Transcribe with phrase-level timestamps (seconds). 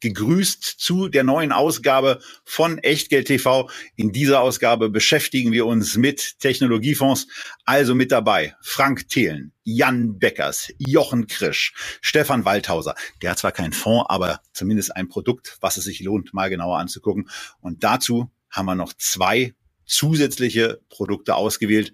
[0.00, 3.68] gegrüßt zu der neuen Ausgabe von Echtgeld TV.
[3.96, 7.26] In dieser Ausgabe beschäftigen wir uns mit Technologiefonds.
[7.64, 12.94] Also mit dabei Frank Thelen, Jan Beckers, Jochen Krisch, Stefan Waldhauser.
[13.22, 16.78] Der hat zwar keinen Fonds, aber zumindest ein Produkt, was es sich lohnt, mal genauer
[16.78, 17.28] anzugucken.
[17.60, 21.92] Und dazu haben wir noch zwei zusätzliche Produkte ausgewählt,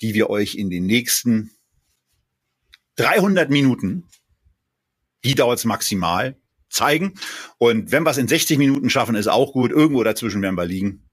[0.00, 1.50] die wir euch in den nächsten
[2.96, 4.04] 300 Minuten,
[5.24, 6.36] die dauert es maximal,
[6.68, 7.14] zeigen.
[7.58, 9.70] Und wenn wir es in 60 Minuten schaffen, ist auch gut.
[9.70, 11.08] Irgendwo dazwischen werden wir liegen.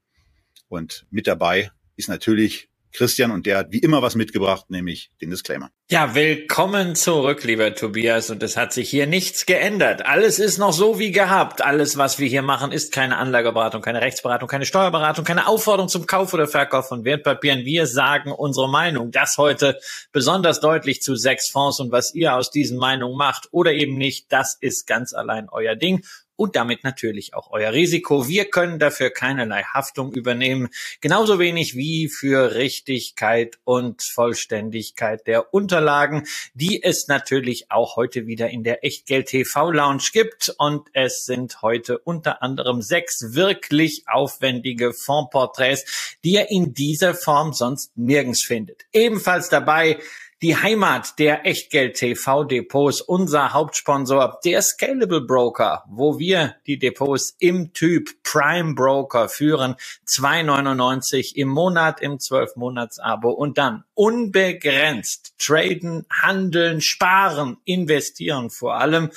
[0.68, 5.30] Und mit dabei ist natürlich Christian und der hat wie immer was mitgebracht, nämlich den
[5.30, 5.70] Disclaimer.
[5.90, 8.30] Ja, willkommen zurück, lieber Tobias.
[8.30, 10.06] Und es hat sich hier nichts geändert.
[10.06, 11.62] Alles ist noch so wie gehabt.
[11.62, 16.06] Alles, was wir hier machen, ist keine Anlageberatung, keine Rechtsberatung, keine Steuerberatung, keine Aufforderung zum
[16.06, 17.64] Kauf oder Verkauf von Wertpapieren.
[17.64, 19.10] Wir sagen unsere Meinung.
[19.10, 19.78] Das heute
[20.12, 24.32] besonders deutlich zu sechs Fonds und was ihr aus diesen Meinungen macht oder eben nicht,
[24.32, 26.04] das ist ganz allein euer Ding
[26.36, 28.28] und damit natürlich auch euer Risiko.
[28.28, 30.68] Wir können dafür keinerlei Haftung übernehmen,
[31.00, 38.50] genauso wenig wie für Richtigkeit und Vollständigkeit der Unterlagen, die es natürlich auch heute wieder
[38.50, 40.54] in der Echtgeld TV Lounge gibt.
[40.58, 47.52] Und es sind heute unter anderem sechs wirklich aufwendige Fondsporträts, die ihr in dieser Form
[47.52, 48.84] sonst nirgends findet.
[48.92, 49.98] Ebenfalls dabei
[50.44, 57.34] die Heimat der Echtgeld TV Depots, unser Hauptsponsor, der Scalable Broker, wo wir die Depots
[57.38, 59.74] im Typ Prime Broker führen,
[60.06, 68.74] 2,99 im Monat im 12 Monats Abo und dann unbegrenzt traden, handeln, sparen, investieren vor
[68.74, 69.12] allem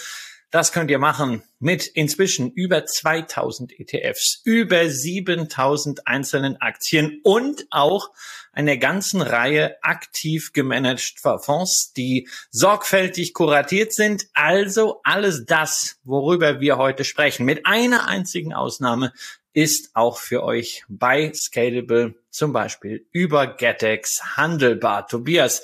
[0.49, 8.11] das könnt ihr machen mit inzwischen über 2000 ETFs, über 7000 einzelnen Aktien und auch
[8.53, 14.27] einer ganzen Reihe aktiv gemanagter Fonds, die sorgfältig kuratiert sind.
[14.33, 19.11] Also alles das, worüber wir heute sprechen, mit einer einzigen Ausnahme,
[19.53, 25.07] ist auch für euch bei Scalable zum Beispiel über GetEx handelbar.
[25.07, 25.63] Tobias,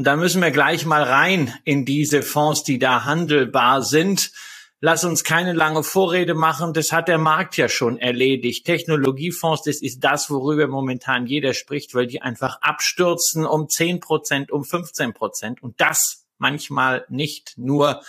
[0.00, 4.32] und da müssen wir gleich mal rein in diese Fonds, die da handelbar sind.
[4.80, 6.72] Lass uns keine lange Vorrede machen.
[6.72, 8.64] Das hat der Markt ja schon erledigt.
[8.64, 14.50] Technologiefonds, das ist das, worüber momentan jeder spricht, weil die einfach abstürzen um 10 Prozent,
[14.50, 15.62] um 15 Prozent.
[15.62, 18.00] Und das manchmal nicht nur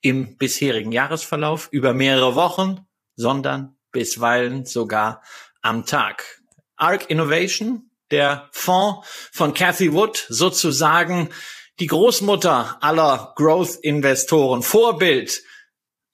[0.00, 5.22] im bisherigen Jahresverlauf über mehrere Wochen, sondern bisweilen sogar
[5.62, 6.42] am Tag.
[6.74, 11.30] Arc Innovation, der Fonds von Cathy Wood, sozusagen
[11.80, 15.42] die Großmutter aller Growth-Investoren, Vorbild,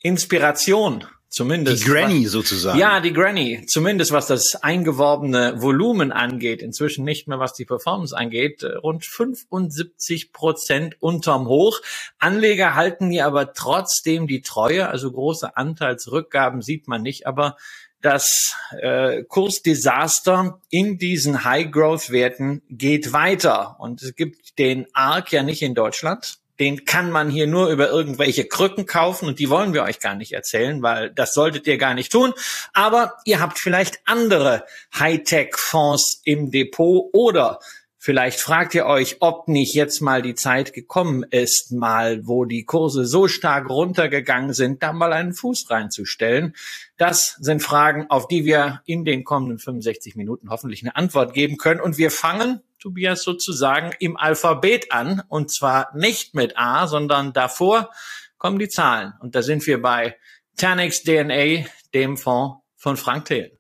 [0.00, 1.84] Inspiration, zumindest.
[1.84, 2.78] Die Granny sozusagen.
[2.78, 8.16] Ja, die Granny, zumindest was das eingeworbene Volumen angeht, inzwischen nicht mehr was die Performance
[8.16, 11.81] angeht, äh, rund 75 Prozent unterm Hoch.
[12.19, 17.59] Anleger halten hier aber trotzdem die Treue, also große Anteilsrückgaben sieht man nicht, aber
[18.03, 23.77] das äh, Kursdesaster in diesen High-Growth-Werten geht weiter.
[23.78, 26.39] Und es gibt den ARC ja nicht in Deutschland.
[26.59, 30.15] Den kann man hier nur über irgendwelche Krücken kaufen und die wollen wir euch gar
[30.15, 32.34] nicht erzählen, weil das solltet ihr gar nicht tun.
[32.75, 34.65] Aber ihr habt vielleicht andere
[34.99, 37.60] Hightech-Fonds im Depot oder
[38.03, 42.65] Vielleicht fragt ihr euch, ob nicht jetzt mal die Zeit gekommen ist, mal, wo die
[42.65, 46.56] Kurse so stark runtergegangen sind, da mal einen Fuß reinzustellen.
[46.97, 51.59] Das sind Fragen, auf die wir in den kommenden 65 Minuten hoffentlich eine Antwort geben
[51.59, 51.78] können.
[51.78, 55.22] Und wir fangen, Tobias, sozusagen im Alphabet an.
[55.28, 57.91] Und zwar nicht mit A, sondern davor
[58.39, 59.12] kommen die Zahlen.
[59.21, 60.16] Und da sind wir bei
[60.56, 63.59] Tanix DNA, dem Fonds von Frank Thelen.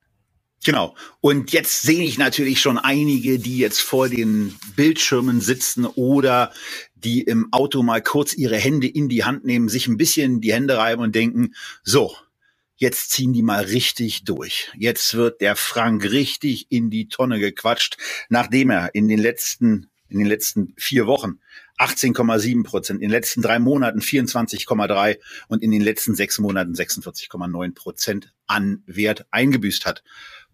[0.64, 0.94] Genau.
[1.20, 6.52] Und jetzt sehe ich natürlich schon einige, die jetzt vor den Bildschirmen sitzen oder
[6.94, 10.52] die im Auto mal kurz ihre Hände in die Hand nehmen, sich ein bisschen die
[10.52, 12.14] Hände reiben und denken, so,
[12.76, 14.70] jetzt ziehen die mal richtig durch.
[14.76, 17.96] Jetzt wird der Frank richtig in die Tonne gequatscht,
[18.28, 21.38] nachdem er in den letzten, in den letzten vier Wochen
[21.78, 25.18] 18,7 Prozent, in den letzten drei Monaten 24,3
[25.48, 30.02] und in den letzten sechs Monaten 46,9 Prozent an Wert eingebüßt hat.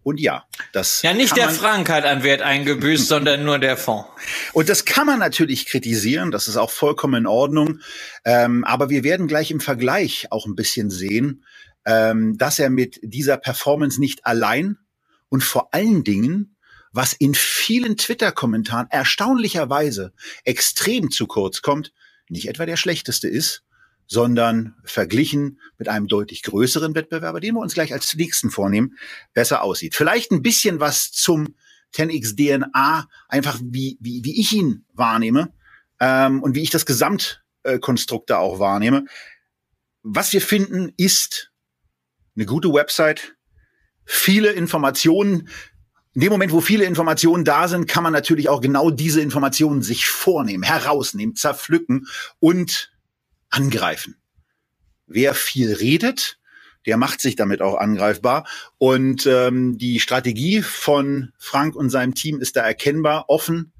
[0.03, 1.01] Und ja, das.
[1.01, 4.07] Ja, nicht der Frank hat an Wert eingebüßt, sondern nur der Fonds.
[4.53, 7.79] Und das kann man natürlich kritisieren, das ist auch vollkommen in Ordnung.
[8.23, 11.43] Ähm, aber wir werden gleich im Vergleich auch ein bisschen sehen,
[11.85, 14.77] ähm, dass er mit dieser Performance nicht allein
[15.29, 16.57] und vor allen Dingen
[16.97, 20.13] was in vielen Twitter-Kommentaren erstaunlicherweise
[20.45, 21.93] extrem zu kurz kommt,
[22.27, 23.63] nicht etwa der schlechteste ist,
[24.07, 28.97] sondern verglichen mit einem deutlich größeren Wettbewerber, den wir uns gleich als nächsten vornehmen,
[29.33, 29.95] besser aussieht.
[29.95, 31.55] Vielleicht ein bisschen was zum
[31.93, 35.53] 10x DNA, einfach wie, wie, wie ich ihn wahrnehme
[35.99, 39.05] ähm, und wie ich das Gesamtkonstrukt da auch wahrnehme.
[40.03, 41.51] Was wir finden, ist
[42.35, 43.35] eine gute Website,
[44.05, 45.49] viele Informationen.
[46.13, 49.81] In dem Moment, wo viele Informationen da sind, kann man natürlich auch genau diese Informationen
[49.81, 52.07] sich vornehmen, herausnehmen, zerpflücken
[52.39, 52.91] und
[53.49, 54.15] angreifen.
[55.05, 56.39] Wer viel redet,
[56.85, 58.47] der macht sich damit auch angreifbar.
[58.77, 63.73] Und ähm, die Strategie von Frank und seinem Team ist da erkennbar, offen,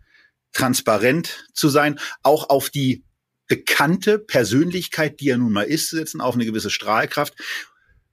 [0.53, 3.03] transparent zu sein, auch auf die
[3.47, 7.33] bekannte Persönlichkeit, die er nun mal ist, zu setzen, auf eine gewisse Strahlkraft.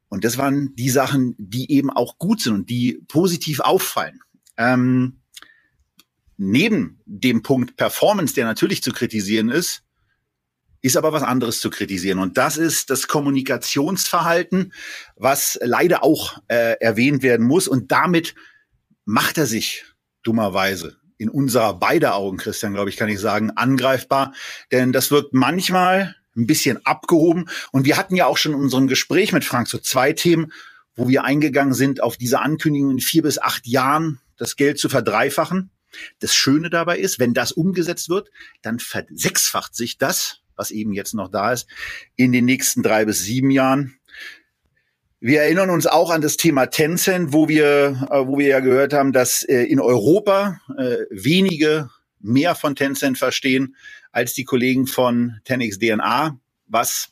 [0.09, 4.21] Und das waren die Sachen, die eben auch gut sind und die positiv auffallen.
[4.57, 5.21] Ähm,
[6.37, 9.84] neben dem Punkt Performance, der natürlich zu kritisieren ist,
[10.85, 12.19] ist aber was anderes zu kritisieren.
[12.19, 14.75] Und das ist das Kommunikationsverhalten,
[15.17, 17.69] was leider auch äh, erwähnt werden muss.
[17.69, 18.35] Und damit
[19.07, 19.87] macht er sich
[20.23, 24.35] dummerweise in unserer beider Augen, Christian, glaube ich, kann ich sagen, angreifbar.
[24.73, 27.49] Denn das wirkt manchmal ein bisschen abgehoben.
[27.73, 30.53] Und wir hatten ja auch schon in unserem Gespräch mit Frank so zwei Themen,
[30.97, 34.91] wo wir eingegangen sind, auf diese Ankündigung in vier bis acht Jahren das Geld zu
[34.91, 35.71] verdreifachen.
[36.19, 38.29] Das Schöne dabei ist, wenn das umgesetzt wird,
[38.61, 41.67] dann versechsfacht sich das was eben jetzt noch da ist,
[42.17, 43.99] in den nächsten drei bis sieben Jahren.
[45.21, 48.93] Wir erinnern uns auch an das Thema Tencent, wo wir, äh, wo wir ja gehört
[48.93, 51.89] haben, dass äh, in Europa äh, wenige
[52.21, 53.77] mehr von Tencent verstehen
[54.13, 57.09] als die Kollegen von 10x DNA, was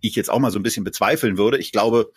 [0.00, 1.58] ich jetzt auch mal so ein bisschen bezweifeln würde.
[1.58, 2.12] Ich glaube,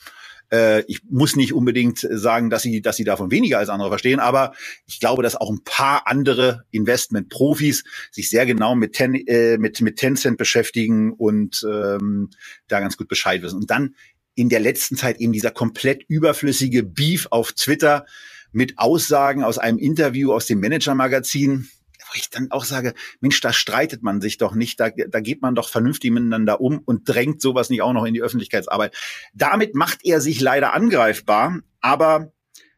[0.53, 4.19] äh, ich muss nicht unbedingt sagen, dass sie, dass sie davon weniger als andere verstehen,
[4.19, 4.53] aber
[4.85, 9.81] ich glaube, dass auch ein paar andere Investment-Profis sich sehr genau mit, Ten, äh, mit,
[9.81, 12.29] mit Tencent beschäftigen und ähm,
[12.67, 13.57] da ganz gut Bescheid wissen.
[13.57, 13.95] Und dann
[14.35, 18.05] in der letzten Zeit eben dieser komplett überflüssige Beef auf Twitter
[18.51, 21.67] mit Aussagen aus einem Interview aus dem Manager-Magazin,
[22.15, 25.55] ich dann auch sage, Mensch, da streitet man sich doch nicht, da, da geht man
[25.55, 28.95] doch vernünftig miteinander um und drängt sowas nicht auch noch in die Öffentlichkeitsarbeit.
[29.33, 32.31] Damit macht er sich leider angreifbar, aber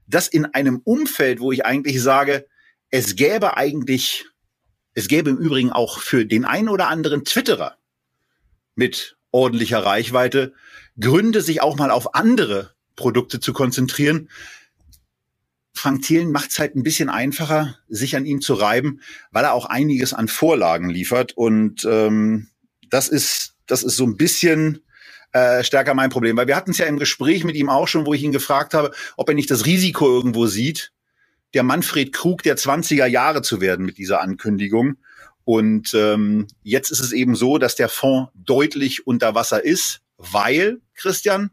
[0.08, 2.46] das in einem Umfeld, wo ich eigentlich sage,
[2.90, 4.26] es gäbe eigentlich,
[4.94, 7.78] es gäbe im Übrigen auch für den einen oder anderen Twitterer
[8.76, 10.54] mit ordentlicher Reichweite
[11.00, 14.30] Gründe, sich auch mal auf andere Produkte zu konzentrieren,
[15.76, 19.02] Frank Thielen macht es halt ein bisschen einfacher, sich an ihm zu reiben,
[19.32, 21.34] weil er auch einiges an Vorlagen liefert.
[21.34, 22.48] Und ähm,
[22.90, 24.84] das ist, das ist so ein bisschen
[25.34, 26.38] äh, stärker mein Problem.
[26.38, 28.74] Weil wir hatten es ja im Gespräch mit ihm auch schon, wo ich ihn gefragt
[28.74, 30.94] habe, ob er nicht das Risiko irgendwo sieht,
[31.54, 34.96] der Manfred Krug der 20er Jahre zu werden mit dieser Ankündigung.
[35.44, 40.80] Und ähm, jetzt ist es eben so, dass der Fonds deutlich unter Wasser ist, weil,
[40.96, 41.52] Christian,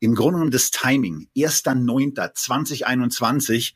[0.00, 3.72] im Grunde genommen das Timing, 1.9.2021,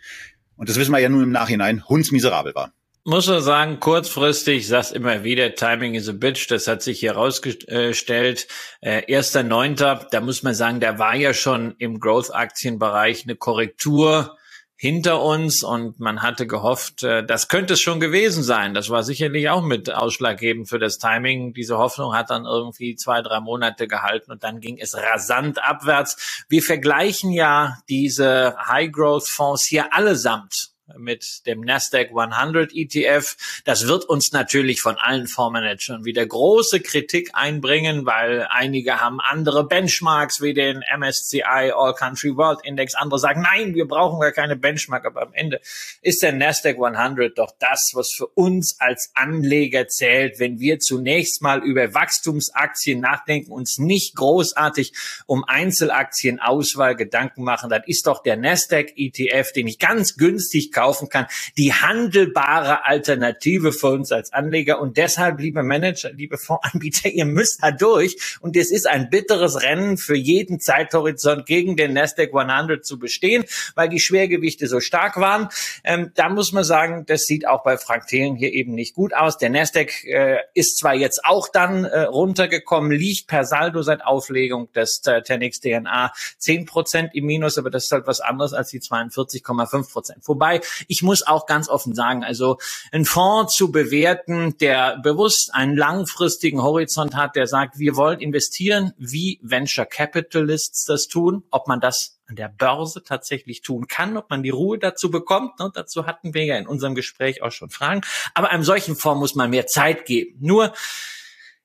[0.56, 2.74] und das wissen wir ja nun im Nachhinein, hundsmiserabel war.
[3.04, 7.14] Muss man sagen, kurzfristig, sag's immer wieder, Timing is a bitch, das hat sich hier
[7.14, 8.46] rausgestellt.
[8.80, 14.36] Äh, erster Neunter, da muss man sagen, da war ja schon im Growth-Aktienbereich eine Korrektur
[14.82, 18.74] hinter uns und man hatte gehofft, äh, das könnte es schon gewesen sein.
[18.74, 21.54] Das war sicherlich auch mit ausschlaggebend für das Timing.
[21.54, 26.44] Diese Hoffnung hat dann irgendwie zwei, drei Monate gehalten und dann ging es rasant abwärts.
[26.48, 33.36] Wir vergleichen ja diese High-Growth-Fonds hier allesamt mit dem Nasdaq 100 ETF.
[33.64, 39.66] Das wird uns natürlich von allen Fondsmanagern wieder große Kritik einbringen, weil einige haben andere
[39.66, 42.94] Benchmarks wie den MSCI All Country World Index.
[42.94, 45.04] Andere sagen, nein, wir brauchen gar keine Benchmark.
[45.06, 45.60] Aber am Ende
[46.02, 51.42] ist der Nasdaq 100 doch das, was für uns als Anleger zählt, wenn wir zunächst
[51.42, 54.92] mal über Wachstumsaktien nachdenken, uns nicht großartig
[55.26, 57.70] um Einzelaktienauswahl Gedanken machen.
[57.70, 62.84] Das ist doch der Nasdaq ETF, den ich ganz günstig kaufe kaufen kann, die handelbare
[62.84, 64.80] Alternative für uns als Anleger.
[64.80, 68.38] Und deshalb, liebe Manager, liebe Fondsanbieter, ihr müsst da durch.
[68.40, 73.44] Und es ist ein bitteres Rennen für jeden Zeithorizont gegen den Nasdaq 100 zu bestehen,
[73.76, 75.48] weil die Schwergewichte so stark waren.
[75.84, 79.14] Ähm, da muss man sagen, das sieht auch bei Frank Thelen hier eben nicht gut
[79.14, 79.38] aus.
[79.38, 84.72] Der Nasdaq äh, ist zwar jetzt auch dann äh, runtergekommen, liegt per Saldo seit Auflegung
[84.72, 88.80] des äh, DNA 10 Prozent im Minus, aber das ist halt was anderes als die
[88.80, 90.18] 42,5 Prozent.
[90.26, 92.58] Wobei Ich muss auch ganz offen sagen, also
[92.92, 98.92] ein Fonds zu bewerten, der bewusst einen langfristigen Horizont hat, der sagt, wir wollen investieren,
[98.98, 104.30] wie Venture Capitalists das tun, ob man das an der Börse tatsächlich tun kann, ob
[104.30, 105.58] man die Ruhe dazu bekommt.
[105.58, 105.70] Ne?
[105.74, 108.00] Dazu hatten wir ja in unserem Gespräch auch schon Fragen.
[108.32, 110.38] Aber einem solchen Fonds muss man mehr Zeit geben.
[110.40, 110.72] Nur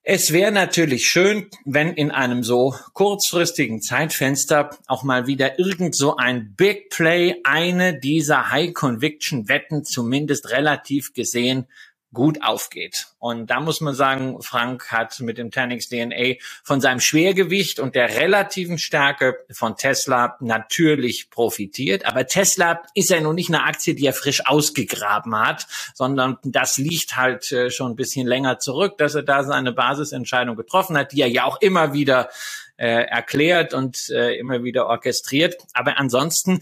[0.10, 6.16] es wäre natürlich schön, wenn in einem so kurzfristigen Zeitfenster auch mal wieder irgend so
[6.16, 11.68] ein Big Play, eine dieser High Conviction Wetten zumindest relativ gesehen
[12.14, 13.08] gut aufgeht.
[13.20, 17.96] Und da muss man sagen, Frank hat mit dem Tannix DNA von seinem Schwergewicht und
[17.96, 22.06] der relativen Stärke von Tesla natürlich profitiert.
[22.06, 26.78] Aber Tesla ist ja nun nicht eine Aktie, die er frisch ausgegraben hat, sondern das
[26.78, 31.12] liegt halt äh, schon ein bisschen länger zurück, dass er da seine Basisentscheidung getroffen hat,
[31.12, 32.30] die er ja auch immer wieder
[32.78, 35.58] äh, erklärt und äh, immer wieder orchestriert.
[35.74, 36.62] Aber ansonsten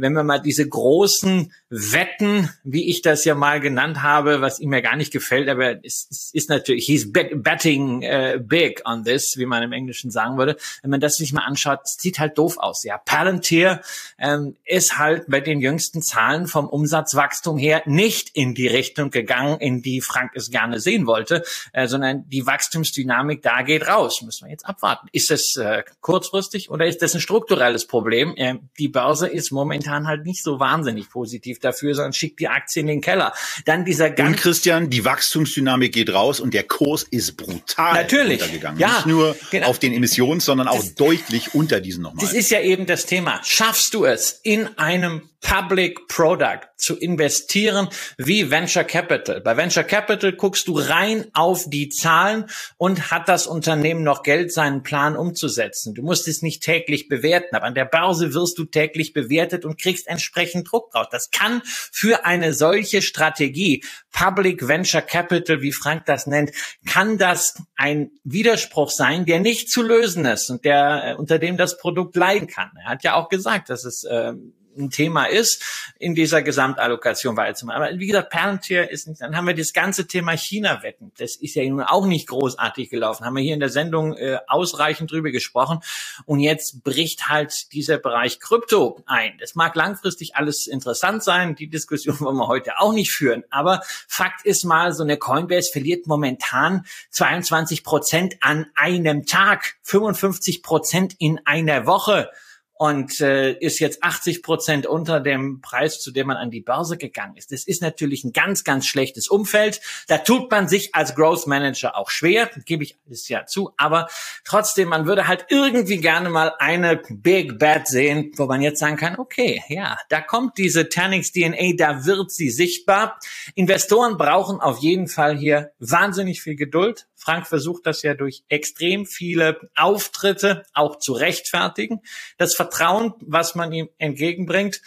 [0.00, 4.72] wenn wir mal diese großen Wetten, wie ich das ja mal genannt habe, was ihm
[4.72, 9.34] ja gar nicht gefällt, aber es, es ist natürlich, he's betting uh, big on this,
[9.36, 10.56] wie man im Englischen sagen würde.
[10.82, 12.84] Wenn man das sich mal anschaut, sieht halt doof aus.
[12.84, 13.80] Ja, Palantir
[14.18, 19.58] ähm, ist halt bei den jüngsten Zahlen vom Umsatzwachstum her nicht in die Richtung gegangen,
[19.60, 24.22] in die Frank es gerne sehen wollte, äh, sondern die Wachstumsdynamik da geht raus.
[24.22, 25.08] Müssen wir jetzt abwarten.
[25.12, 28.34] Ist es äh, kurzfristig oder ist das ein strukturelles Problem?
[28.36, 32.80] Äh, die Börse ist momentan halt nicht so wahnsinnig positiv dafür, sondern schickt die Aktie
[32.80, 33.32] in den Keller.
[33.64, 38.40] Dann dieser ganz Und Christian, die Wachstumsdynamik geht raus und der Kurs ist brutal Natürlich.
[38.40, 38.80] runtergegangen.
[38.80, 39.68] Ja, Nicht nur genau.
[39.68, 42.24] auf den Emissions, sondern auch das, deutlich unter diesen nochmal.
[42.24, 43.40] Das ist ja eben das Thema.
[43.42, 47.88] Schaffst du es in einem Public Product zu investieren
[48.18, 49.40] wie Venture Capital.
[49.40, 52.46] Bei Venture Capital guckst du rein auf die Zahlen
[52.78, 55.94] und hat das Unternehmen noch Geld, seinen Plan umzusetzen.
[55.94, 59.80] Du musst es nicht täglich bewerten, aber an der Börse wirst du täglich bewertet und
[59.80, 61.06] kriegst entsprechend Druck drauf.
[61.12, 66.50] Das kann für eine solche Strategie, Public Venture Capital, wie Frank das nennt,
[66.86, 71.56] kann das ein Widerspruch sein, der nicht zu lösen ist und der äh, unter dem
[71.56, 72.70] das Produkt leiden kann.
[72.82, 74.32] Er hat ja auch gesagt, dass es äh,
[74.76, 75.62] ein Thema ist
[75.98, 77.82] in dieser Gesamtallokation weiterzumachen.
[77.82, 81.12] Aber wie gesagt, Palantir ist nicht, dann haben wir das ganze Thema China-Wetten.
[81.18, 83.24] Das ist ja nun auch nicht großartig gelaufen.
[83.24, 85.80] Haben wir hier in der Sendung äh, ausreichend drüber gesprochen.
[86.24, 89.36] Und jetzt bricht halt dieser Bereich Krypto ein.
[89.38, 91.54] Das mag langfristig alles interessant sein.
[91.54, 93.44] Die Diskussion wollen wir heute auch nicht führen.
[93.50, 100.62] Aber Fakt ist mal, so eine Coinbase verliert momentan 22 Prozent an einem Tag, 55
[100.62, 102.30] Prozent in einer Woche
[102.78, 106.98] und äh, ist jetzt 80 Prozent unter dem Preis, zu dem man an die Börse
[106.98, 107.50] gegangen ist.
[107.52, 109.80] Das ist natürlich ein ganz, ganz schlechtes Umfeld.
[110.08, 113.72] Da tut man sich als Growth Manager auch schwer, gebe ich alles ja zu.
[113.78, 114.08] Aber
[114.44, 118.96] trotzdem, man würde halt irgendwie gerne mal eine Big Bad sehen, wo man jetzt sagen
[118.96, 123.18] kann, okay, ja, da kommt diese Ternix DNA, da wird sie sichtbar.
[123.54, 127.06] Investoren brauchen auf jeden Fall hier wahnsinnig viel Geduld.
[127.16, 132.02] Frank versucht das ja durch extrem viele Auftritte auch zu rechtfertigen.
[132.38, 134.82] Das Vertrauen, was man ihm entgegenbringt,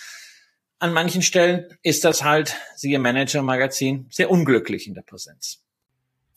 [0.77, 5.61] an manchen Stellen ist das halt, siehe Manager Magazin, sehr unglücklich in der Präsenz.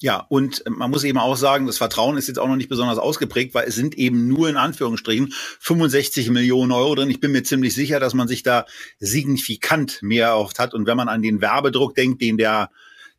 [0.03, 2.99] Ja, und man muss eben auch sagen, das Vertrauen ist jetzt auch noch nicht besonders
[2.99, 7.09] ausgeprägt, weil es sind eben nur in Anführungsstrichen 65 Millionen Euro drin.
[7.09, 8.67] Ich bin mir ziemlich sicher, dass man sich da
[8.99, 10.75] signifikant mehr erhofft hat.
[10.75, 12.71] Und wenn man an den Werbedruck denkt, den der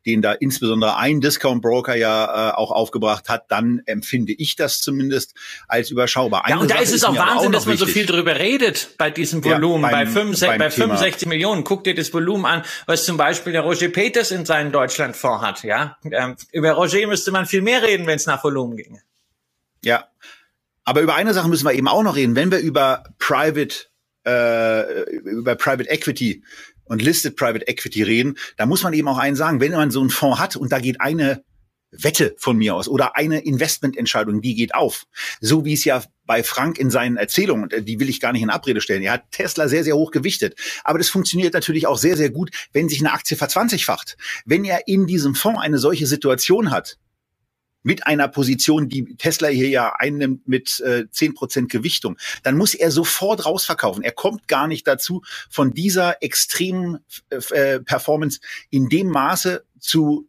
[0.06, 4.80] den da insbesondere ein Discount Broker ja äh, auch aufgebracht hat, dann empfinde ich das
[4.80, 5.34] zumindest
[5.68, 6.44] als überschaubar.
[6.44, 7.88] Eine ja, und da Sache ist es auch Wahnsinn, auch dass man wichtig.
[7.88, 11.64] so viel drüber redet bei diesem Volumen, ja, beim, bei, 65, bei 65 Millionen.
[11.64, 15.62] Guck dir das Volumen an, was zum Beispiel der Roger Peters in seinem Deutschlandfonds hat.
[15.64, 19.02] Ja, ähm, über Roger müsste man viel mehr reden, wenn es nach Volumen ginge.
[19.82, 20.08] Ja,
[20.84, 23.86] aber über eine Sache müssen wir eben auch noch reden, wenn wir über Private
[24.26, 26.42] äh, über Private Equity
[26.84, 30.00] und Listed Private Equity reden, da muss man eben auch einen sagen, wenn man so
[30.00, 31.42] einen Fonds hat und da geht eine
[31.96, 35.04] Wette von mir aus oder eine Investmententscheidung, die geht auf.
[35.40, 38.50] So wie es ja bei Frank in seinen Erzählungen, die will ich gar nicht in
[38.50, 39.02] Abrede stellen.
[39.02, 40.58] Er hat Tesla sehr, sehr hoch gewichtet.
[40.82, 44.16] Aber das funktioniert natürlich auch sehr, sehr gut, wenn sich eine Aktie verzwanzigfacht.
[44.44, 46.98] Wenn er in diesem Fonds eine solche Situation hat,
[47.84, 52.90] mit einer Position, die Tesla hier ja einnimmt mit äh, 10% Gewichtung, dann muss er
[52.90, 54.02] sofort rausverkaufen.
[54.02, 56.98] Er kommt gar nicht dazu, von dieser extremen
[57.30, 60.28] äh, äh Performance in dem Maße zu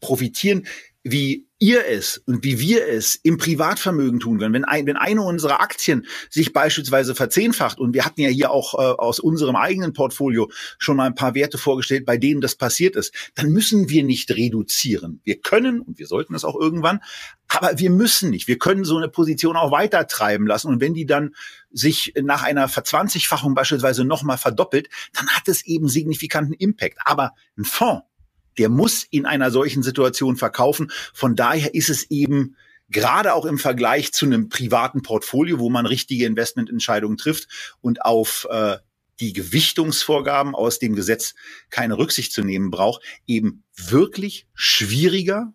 [0.00, 0.66] profitieren,
[1.04, 4.52] wie ihr es und wie wir es im Privatvermögen tun können.
[4.52, 8.74] Wenn, ein, wenn eine unserer Aktien sich beispielsweise verzehnfacht und wir hatten ja hier auch
[8.74, 12.94] äh, aus unserem eigenen Portfolio schon mal ein paar Werte vorgestellt, bei denen das passiert
[12.94, 15.20] ist, dann müssen wir nicht reduzieren.
[15.24, 17.00] Wir können und wir sollten das auch irgendwann,
[17.48, 18.48] aber wir müssen nicht.
[18.48, 21.34] Wir können so eine Position auch weiter treiben lassen und wenn die dann
[21.70, 26.98] sich nach einer Verzwanzigfachung beispielsweise nochmal verdoppelt, dann hat es eben signifikanten Impact.
[27.04, 28.02] Aber ein Fonds,
[28.58, 30.90] der muss in einer solchen Situation verkaufen.
[31.12, 32.56] Von daher ist es eben
[32.88, 37.48] gerade auch im Vergleich zu einem privaten Portfolio, wo man richtige Investmententscheidungen trifft
[37.80, 38.76] und auf äh,
[39.20, 41.34] die Gewichtungsvorgaben aus dem Gesetz
[41.70, 45.52] keine Rücksicht zu nehmen braucht, eben wirklich schwieriger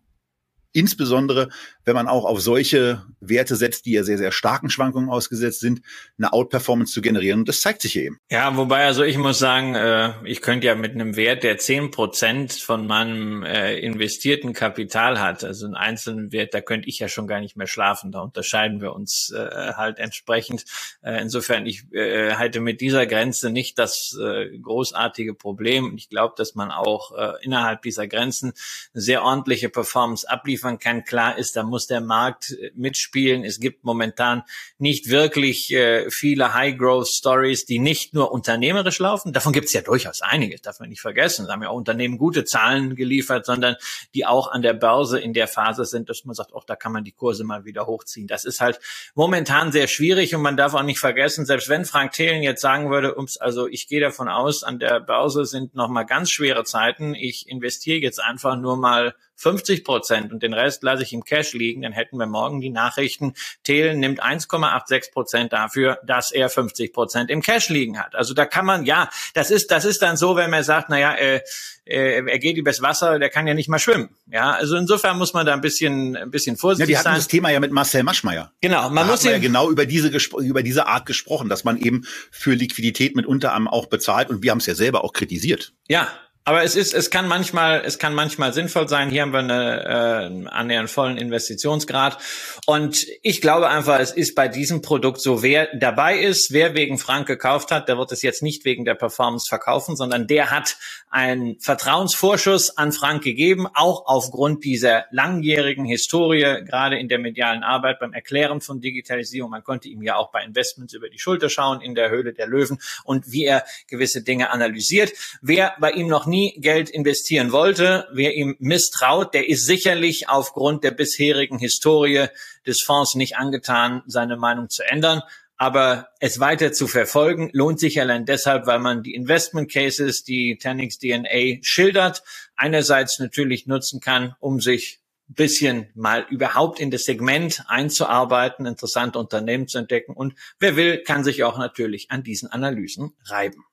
[0.74, 1.50] insbesondere
[1.86, 5.82] wenn man auch auf solche Werte setzt, die ja sehr, sehr starken Schwankungen ausgesetzt sind,
[6.18, 7.42] eine Outperformance zu generieren.
[7.42, 8.20] Und das zeigt sich hier eben.
[8.30, 11.92] Ja, wobei also ich muss sagen, äh, ich könnte ja mit einem Wert, der zehn
[11.92, 17.08] Prozent von meinem äh, investierten Kapital hat, also einen einzelnen Wert, da könnte ich ja
[17.08, 18.12] schon gar nicht mehr schlafen.
[18.12, 20.66] Da unterscheiden wir uns äh, halt entsprechend.
[21.04, 24.16] Insofern, ich halte mit dieser Grenze nicht das
[24.62, 25.96] großartige Problem.
[25.96, 27.12] Ich glaube, dass man auch
[27.42, 28.54] innerhalb dieser Grenzen
[28.94, 30.30] eine sehr ordentliche Performance
[30.62, 31.04] abliefern kann.
[31.04, 33.44] Klar ist, da muss der Markt äh, mitspielen.
[33.44, 34.44] Es gibt momentan
[34.78, 39.34] nicht wirklich äh, viele High-Growth-Stories, die nicht nur unternehmerisch laufen.
[39.34, 41.48] Davon gibt es ja durchaus einige, darf man nicht vergessen.
[41.48, 43.76] Da haben ja auch Unternehmen gute Zahlen geliefert, sondern
[44.14, 46.92] die auch an der Börse in der Phase sind, dass man sagt, auch da kann
[46.92, 48.28] man die Kurse mal wieder hochziehen.
[48.28, 48.80] Das ist halt
[49.16, 52.90] momentan sehr schwierig und man darf auch nicht vergessen, selbst wenn Frank Thelen jetzt sagen
[52.90, 56.64] würde, ups, also ich gehe davon aus, an der Börse sind noch mal ganz schwere
[56.64, 57.16] Zeiten.
[57.16, 61.54] Ich investiere jetzt einfach nur mal 50 Prozent und den Rest lasse ich im Cash
[61.54, 63.34] liegen, dann hätten wir morgen die Nachrichten,
[63.64, 68.16] Thelen nimmt 1,86 Prozent dafür, dass er 50 Prozent im Cash liegen hat.
[68.16, 71.16] Also da kann man, ja, das ist, das ist dann so, wenn man sagt, naja,
[71.16, 71.42] äh,
[71.86, 74.10] äh, er geht übers Wasser, der kann ja nicht mal schwimmen.
[74.28, 77.16] Ja, also insofern muss man da ein bisschen, ein bisschen vorsichtig ja, wir hatten sein.
[77.16, 78.52] das Thema ja mit Marcel Maschmeyer.
[78.62, 82.04] Genau, man da muss ja genau über diese über diese Art gesprochen, dass man eben
[82.30, 85.74] für Liquidität mit Unterarm auch bezahlt und wir haben es ja selber auch kritisiert.
[85.88, 86.08] Ja,
[86.44, 89.12] aber es ist, es kann manchmal, es kann manchmal sinnvoll sein.
[89.12, 92.18] Hier haben wir eine, äh, annähernd vollen Investitionsgrad.
[92.66, 96.98] Und ich glaube einfach, es ist bei diesem Produkt so, wer dabei ist, wer wegen
[96.98, 100.78] Frank gekauft hat, der wird es jetzt nicht wegen der Performance verkaufen, sondern der hat
[101.12, 108.00] einen Vertrauensvorschuss an Frank gegeben, auch aufgrund dieser langjährigen Historie, gerade in der medialen Arbeit
[108.00, 109.52] beim Erklären von Digitalisierung.
[109.52, 112.48] Man konnte ihm ja auch bei Investments über die Schulter schauen in der Höhle der
[112.48, 115.12] Löwen und wie er gewisse Dinge analysiert.
[115.42, 120.86] Wer bei ihm noch nie Geld investieren wollte, wer ihm misstraut, der ist sicherlich aufgrund
[120.86, 122.28] der bisherigen Historie
[122.66, 125.24] des Fonds nicht angetan, seine Meinung zu ändern.
[125.62, 130.58] Aber es weiter zu verfolgen lohnt sich allein deshalb, weil man die Investment Cases, die
[130.58, 132.24] Tenix DNA schildert,
[132.56, 139.68] einerseits natürlich nutzen kann, um sich bisschen mal überhaupt in das Segment einzuarbeiten, interessante Unternehmen
[139.68, 140.14] zu entdecken.
[140.14, 143.64] Und wer will, kann sich auch natürlich an diesen Analysen reiben.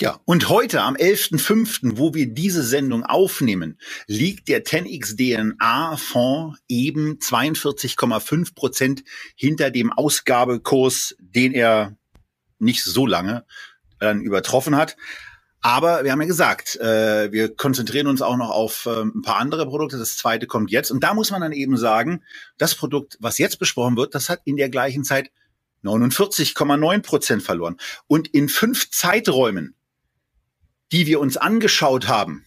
[0.00, 3.78] Ja, und heute am 11.05., wo wir diese Sendung aufnehmen,
[4.08, 9.04] liegt der 10x DNA Fonds eben 42,5 Prozent
[9.36, 11.96] hinter dem Ausgabekurs, den er
[12.58, 13.44] nicht so lange
[14.00, 14.96] dann übertroffen hat.
[15.60, 19.36] Aber wir haben ja gesagt, äh, wir konzentrieren uns auch noch auf äh, ein paar
[19.36, 19.96] andere Produkte.
[19.96, 20.90] Das zweite kommt jetzt.
[20.90, 22.24] Und da muss man dann eben sagen,
[22.58, 25.30] das Produkt, was jetzt besprochen wird, das hat in der gleichen Zeit
[25.84, 27.76] 49,9 Prozent verloren.
[28.08, 29.76] Und in fünf Zeiträumen
[30.94, 32.44] die wir uns angeschaut haben,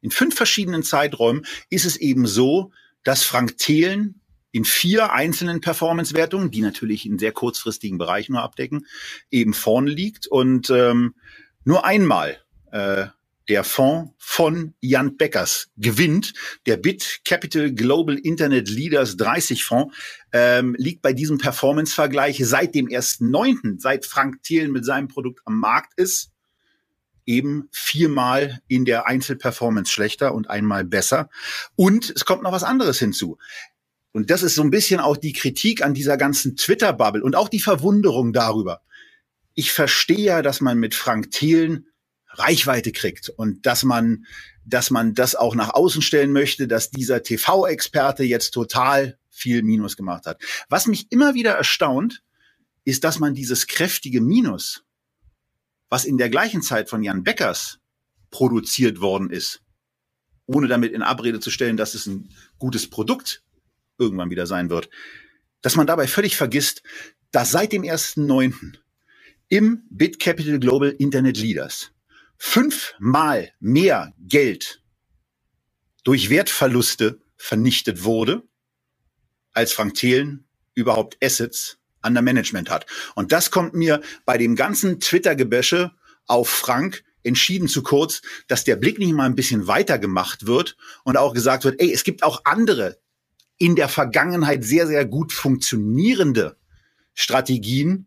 [0.00, 2.72] in fünf verschiedenen Zeiträumen, ist es eben so,
[3.04, 8.84] dass Frank Thelen in vier einzelnen Performance-Wertungen, die natürlich in sehr kurzfristigen Bereichen nur abdecken,
[9.30, 11.14] eben vorne liegt und ähm,
[11.62, 12.38] nur einmal
[12.72, 13.06] äh,
[13.48, 16.34] der Fonds von Jan Beckers gewinnt.
[16.66, 19.96] Der Bit Capital Global Internet Leaders 30 Fonds
[20.32, 25.60] ähm, liegt bei diesem Performance-Vergleich seit dem 1.9., seit Frank Thelen mit seinem Produkt am
[25.60, 26.32] Markt ist,
[27.28, 31.28] eben viermal in der Einzelperformance schlechter und einmal besser.
[31.76, 33.38] Und es kommt noch was anderes hinzu.
[34.12, 37.50] Und das ist so ein bisschen auch die Kritik an dieser ganzen Twitter-Bubble und auch
[37.50, 38.80] die Verwunderung darüber.
[39.54, 41.86] Ich verstehe ja, dass man mit Frank Thelen
[42.30, 44.24] Reichweite kriegt und dass man,
[44.64, 49.96] dass man das auch nach außen stellen möchte, dass dieser TV-Experte jetzt total viel Minus
[49.96, 50.40] gemacht hat.
[50.68, 52.22] Was mich immer wieder erstaunt,
[52.84, 54.84] ist, dass man dieses kräftige Minus
[55.88, 57.78] was in der gleichen Zeit von Jan Beckers
[58.30, 59.62] produziert worden ist,
[60.46, 63.42] ohne damit in Abrede zu stellen, dass es ein gutes Produkt
[63.98, 64.90] irgendwann wieder sein wird,
[65.62, 66.82] dass man dabei völlig vergisst,
[67.30, 68.78] dass seit dem 1.9.
[69.48, 71.92] im BitCapital Global Internet Leaders
[72.36, 74.82] fünfmal mehr Geld
[76.04, 78.42] durch Wertverluste vernichtet wurde,
[79.52, 82.86] als Frank Thelen überhaupt Assets an der Management hat.
[83.14, 85.92] Und das kommt mir bei dem ganzen Twitter-Gebäsche
[86.26, 90.76] auf Frank entschieden zu kurz, dass der Blick nicht mal ein bisschen weiter gemacht wird
[91.04, 92.98] und auch gesagt wird, ey, es gibt auch andere
[93.58, 96.56] in der Vergangenheit sehr, sehr gut funktionierende
[97.14, 98.06] Strategien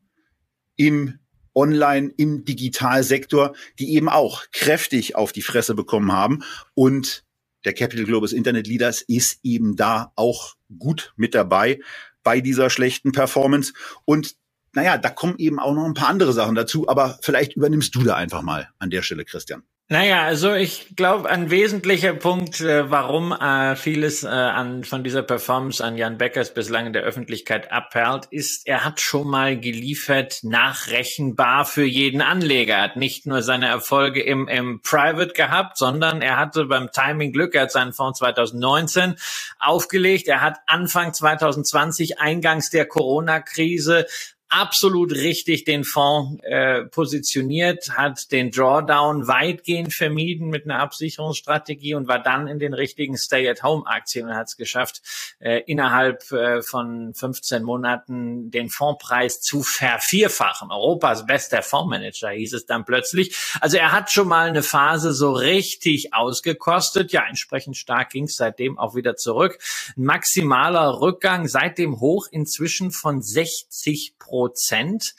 [0.75, 1.19] im
[1.53, 6.43] Online, im Digitalsektor, die eben auch kräftig auf die Fresse bekommen haben.
[6.73, 7.25] Und
[7.65, 11.79] der Capital Globus Internet Leaders ist eben da auch gut mit dabei
[12.23, 13.73] bei dieser schlechten Performance.
[14.05, 14.35] Und
[14.73, 18.03] naja, da kommen eben auch noch ein paar andere Sachen dazu, aber vielleicht übernimmst du
[18.03, 19.63] da einfach mal an der Stelle, Christian.
[19.91, 25.21] Naja, also ich glaube, ein wesentlicher Punkt, äh, warum äh, vieles äh, an, von dieser
[25.21, 30.39] Performance an Jan Beckers bislang in der Öffentlichkeit abperlt, ist, er hat schon mal geliefert,
[30.43, 32.75] nachrechenbar für jeden Anleger.
[32.75, 37.33] Er hat nicht nur seine Erfolge im, im Private gehabt, sondern er hatte beim Timing
[37.33, 39.15] Glück, er hat seinen Fonds 2019
[39.59, 44.05] aufgelegt, er hat Anfang 2020, eingangs der Corona-Krise,
[44.51, 52.09] absolut richtig den Fonds äh, positioniert, hat den Drawdown weitgehend vermieden mit einer Absicherungsstrategie und
[52.09, 55.01] war dann in den richtigen Stay-at-Home-Aktien und hat es geschafft,
[55.39, 60.69] äh, innerhalb äh, von 15 Monaten den Fondspreis zu vervierfachen.
[60.69, 63.35] Europas bester Fondsmanager hieß es dann plötzlich.
[63.61, 67.13] Also er hat schon mal eine Phase so richtig ausgekostet.
[67.13, 69.59] Ja, entsprechend stark ging es seitdem auch wieder zurück.
[69.95, 74.40] Maximaler Rückgang seitdem hoch inzwischen von 60 Prozent.
[74.41, 75.13] Prozent.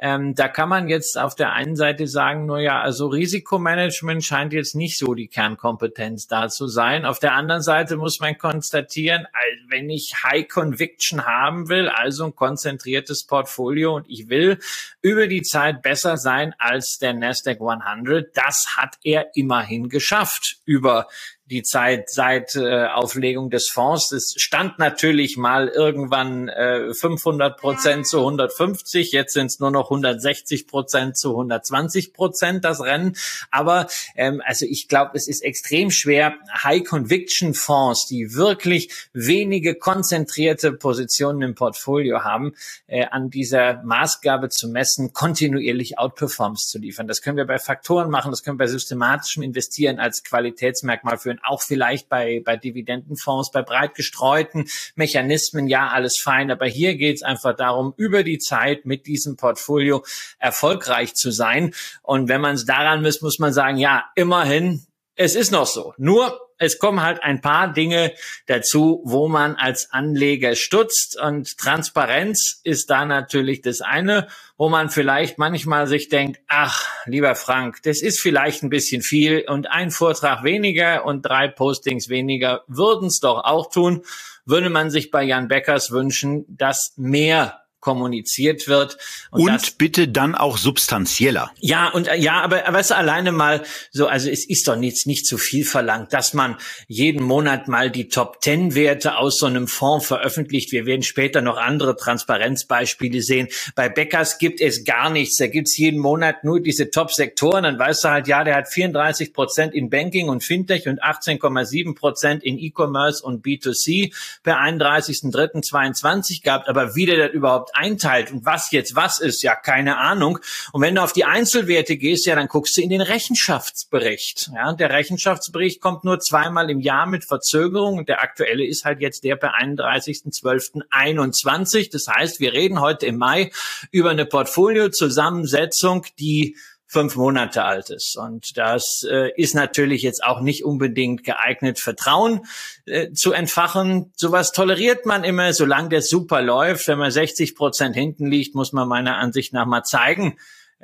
[0.00, 4.52] Ähm, da kann man jetzt auf der einen Seite sagen, nur ja, also Risikomanagement scheint
[4.52, 7.04] jetzt nicht so die Kernkompetenz da zu sein.
[7.04, 9.26] Auf der anderen Seite muss man konstatieren,
[9.68, 14.60] wenn ich High Conviction haben will, also ein konzentriertes Portfolio und ich will
[15.02, 21.08] über die Zeit besser sein als der Nasdaq 100, das hat er immerhin geschafft über
[21.50, 24.12] die Zeit seit äh, Auflegung des Fonds.
[24.12, 29.86] Es stand natürlich mal irgendwann äh, 500 Prozent zu 150, jetzt sind es nur noch
[29.86, 33.16] 160 Prozent zu 120 Prozent das Rennen.
[33.50, 41.42] Aber ähm, also ich glaube, es ist extrem schwer, High-Conviction-Fonds, die wirklich wenige konzentrierte Positionen
[41.42, 42.54] im Portfolio haben,
[42.86, 47.08] äh, an dieser Maßgabe zu messen, kontinuierlich Outperforms zu liefern.
[47.08, 51.37] Das können wir bei Faktoren machen, das können wir bei systematischem Investieren als Qualitätsmerkmal für
[51.38, 56.50] können, auch vielleicht bei, bei Dividendenfonds, bei breit gestreuten Mechanismen, ja, alles fein.
[56.50, 60.04] Aber hier geht es einfach darum, über die Zeit mit diesem Portfolio
[60.38, 61.74] erfolgreich zu sein.
[62.02, 64.86] Und wenn man es daran misst, muss man sagen, ja, immerhin,
[65.18, 65.94] es ist noch so.
[65.98, 68.12] Nur es kommen halt ein paar Dinge
[68.46, 74.90] dazu, wo man als Anleger stutzt und Transparenz ist da natürlich das eine, wo man
[74.90, 79.90] vielleicht manchmal sich denkt, ach, lieber Frank, das ist vielleicht ein bisschen viel und ein
[79.90, 84.04] Vortrag weniger und drei Postings weniger würden es doch auch tun,
[84.44, 88.98] würde man sich bei Jan Beckers wünschen, dass mehr kommuniziert wird.
[89.30, 91.52] Und, und das, bitte dann auch substanzieller.
[91.60, 95.26] Ja, und ja, aber weißt du, alleine mal so, also es ist doch nichts nicht
[95.26, 96.56] zu viel verlangt, dass man
[96.88, 100.72] jeden Monat mal die Top Ten Werte aus so einem Fonds veröffentlicht.
[100.72, 103.48] Wir werden später noch andere Transparenzbeispiele sehen.
[103.74, 105.36] Bei Beckers gibt es gar nichts.
[105.36, 107.64] Da gibt's jeden Monat nur diese Top-Sektoren.
[107.64, 111.94] Dann weißt du halt, ja, der hat 34 Prozent in Banking und Fintech und 18,7
[111.94, 114.12] Prozent in E-Commerce und B2C
[114.42, 116.68] per 31.03.22 gehabt.
[116.68, 120.38] Aber wie der das überhaupt überhaupt einteilt und was jetzt was ist, ja, keine Ahnung.
[120.72, 124.50] Und wenn du auf die Einzelwerte gehst, ja, dann guckst du in den Rechenschaftsbericht.
[124.54, 129.00] Ja, der Rechenschaftsbericht kommt nur zweimal im Jahr mit Verzögerung und der aktuelle ist halt
[129.00, 131.90] jetzt der per 31.12.21.
[131.92, 133.52] Das heißt, wir reden heute im Mai
[133.90, 136.56] über eine Portfoliozusammensetzung, die
[136.88, 138.16] fünf Monate alt ist.
[138.16, 142.46] Und das äh, ist natürlich jetzt auch nicht unbedingt geeignet, Vertrauen
[142.86, 144.12] äh, zu entfachen.
[144.16, 146.88] Sowas toleriert man immer, solange der super läuft.
[146.88, 150.38] Wenn man 60 Prozent hinten liegt, muss man meiner Ansicht nach mal zeigen,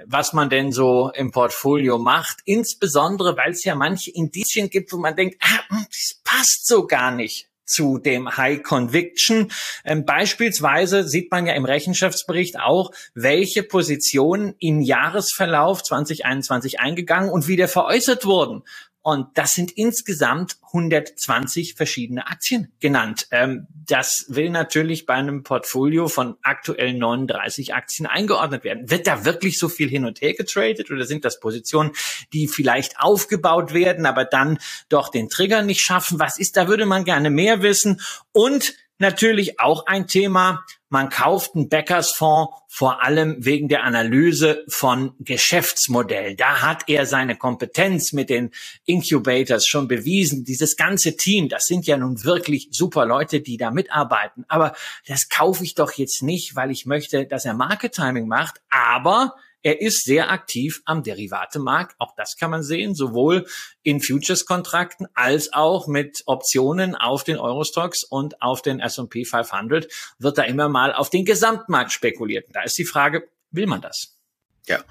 [0.05, 2.38] was man denn so im Portfolio macht.
[2.45, 6.87] Insbesondere, weil es ja manche Indizien gibt, wo man denkt, ah, hm, das passt so
[6.87, 9.50] gar nicht zu dem High Conviction.
[9.85, 17.48] Ähm, beispielsweise sieht man ja im Rechenschaftsbericht auch, welche Positionen im Jahresverlauf 2021 eingegangen und
[17.48, 18.62] wieder veräußert wurden.
[19.07, 23.29] Und das sind insgesamt 120 verschiedene Aktien genannt.
[23.33, 28.90] Ähm, das will natürlich bei einem Portfolio von aktuell 39 Aktien eingeordnet werden.
[28.90, 31.93] Wird da wirklich so viel hin und her getradet oder sind das Positionen,
[32.33, 36.19] die vielleicht aufgebaut werden, aber dann doch den Trigger nicht schaffen?
[36.19, 38.01] Was ist, da würde man gerne mehr wissen.
[38.33, 40.65] Und natürlich auch ein Thema.
[40.89, 46.37] Man kauft einen Bäckersfonds vor allem wegen der Analyse von Geschäftsmodellen.
[46.37, 48.51] Da hat er seine Kompetenz mit den
[48.85, 50.45] Incubators schon bewiesen.
[50.45, 54.45] Dieses ganze Team, das sind ja nun wirklich super Leute, die da mitarbeiten.
[54.49, 54.75] Aber
[55.07, 58.61] das kaufe ich doch jetzt nicht, weil ich möchte, dass er Market Timing macht.
[58.71, 61.96] Aber er ist sehr aktiv am Derivatemarkt.
[61.98, 63.46] Auch das kann man sehen, sowohl
[63.83, 70.37] in Futures-Kontrakten als auch mit Optionen auf den Eurostocks und auf den S&P 500 wird
[70.37, 72.46] da immer mal auf den Gesamtmarkt spekuliert.
[72.53, 74.18] Da ist die Frage, will man das?
[74.66, 74.85] Ja.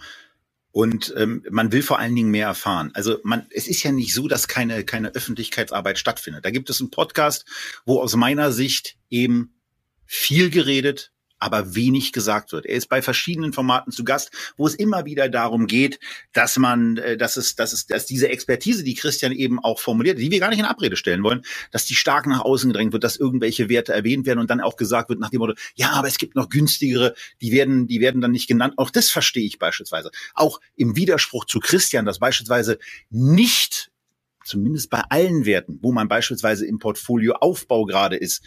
[0.72, 2.90] Und ähm, man will vor allen Dingen mehr erfahren.
[2.96, 6.46] Also man, es ist ja nicht so, dass keine keine Öffentlichkeitsarbeit stattfindet.
[6.46, 7.46] Da gibt es einen Podcast,
[7.86, 9.54] wo aus meiner Sicht eben
[10.08, 11.13] viel geredet,
[11.44, 12.66] aber wenig gesagt wird.
[12.66, 16.00] Er ist bei verschiedenen Formaten zu Gast, wo es immer wieder darum geht,
[16.32, 20.20] dass man, äh, dass es, dass es, dass diese Expertise, die Christian eben auch formuliert,
[20.20, 23.04] die wir gar nicht in Abrede stellen wollen, dass die stark nach außen gedrängt wird,
[23.04, 26.08] dass irgendwelche Werte erwähnt werden und dann auch gesagt wird nach dem Motto, ja, aber
[26.08, 28.76] es gibt noch günstigere, die werden, die werden dann nicht genannt.
[28.78, 30.12] Auch das verstehe ich beispielsweise.
[30.34, 32.80] Auch im Widerspruch zu Christian, dass beispielsweise
[33.10, 33.92] nicht
[34.44, 38.44] zumindest bei allen Werten, wo man beispielsweise im Portfolio Aufbau gerade ist,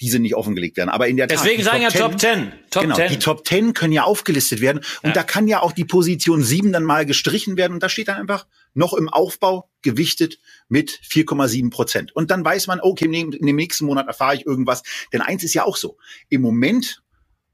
[0.00, 0.90] diese nicht offengelegt werden.
[0.90, 2.52] Aber in der Deswegen Tat, sagen ja Top 10.
[2.70, 3.08] Top genau, 10.
[3.08, 4.78] die Top 10 können ja aufgelistet werden.
[5.02, 5.12] Und ja.
[5.12, 7.74] da kann ja auch die Position 7 dann mal gestrichen werden.
[7.74, 12.14] Und da steht dann einfach noch im Aufbau gewichtet mit 4,7 Prozent.
[12.14, 14.82] Und dann weiß man, okay, in dem nächsten Monat erfahre ich irgendwas.
[15.12, 15.96] Denn eins ist ja auch so.
[16.28, 17.02] Im Moment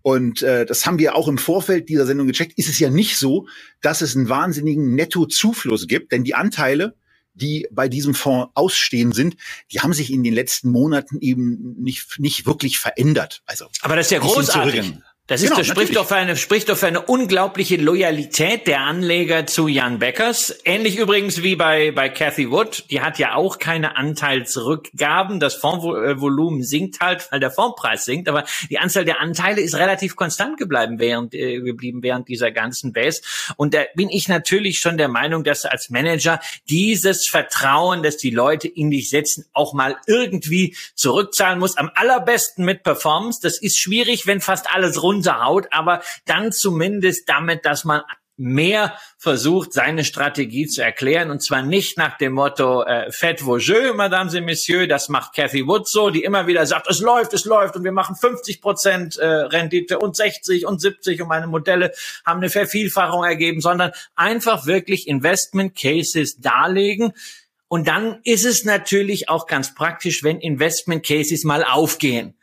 [0.07, 3.19] und äh, das haben wir auch im Vorfeld dieser Sendung gecheckt, ist es ja nicht
[3.19, 3.49] so,
[3.83, 6.95] dass es einen wahnsinnigen Nettozufluss gibt, denn die Anteile
[7.37, 9.37] die bei diesem Fonds ausstehen sind,
[9.71, 13.43] die haben sich in den letzten Monaten eben nicht, nicht wirklich verändert.
[13.47, 14.95] Also, aber das ist ja großartig.
[15.29, 18.83] Das, ist, genau, das spricht doch, für eine, spricht doch für eine unglaubliche Loyalität der
[18.83, 20.57] Anleger zu Jan Beckers.
[20.65, 22.85] Ähnlich übrigens wie bei, bei Cathy Wood.
[22.91, 25.41] Die hat ja auch keine Anteilsrückgaben.
[25.41, 28.29] Das Fondsvolumen sinkt halt, weil der Fondspreis sinkt.
[28.29, 32.93] Aber die Anzahl der Anteile ist relativ konstant geblieben während, äh, geblieben während dieser ganzen
[32.93, 33.21] Base.
[33.57, 38.31] Und da bin ich natürlich schon der Meinung, dass als Manager dieses Vertrauen, dass die
[38.31, 41.79] Leute in dich setzen, auch mal irgendwie zurückzahlen musst.
[41.79, 43.41] Am allerbesten mit Performance.
[43.43, 48.03] Das ist schwierig, wenn fast alles rund runterhaut, aber dann zumindest damit, dass man
[48.39, 51.31] mehr versucht, seine Strategie zu erklären.
[51.31, 55.35] Und zwar nicht nach dem Motto äh, Faites vos jeux, Madame et Messieurs, das macht
[55.35, 58.61] Cathy Wood so, die immer wieder sagt, es läuft, es läuft und wir machen 50
[58.61, 61.93] Prozent äh, Rendite und 60 und 70 und meine Modelle
[62.27, 67.15] haben eine Vervielfachung ergeben, sondern einfach wirklich Investment Cases darlegen.
[67.69, 72.35] Und dann ist es natürlich auch ganz praktisch, wenn Investment Cases mal aufgehen.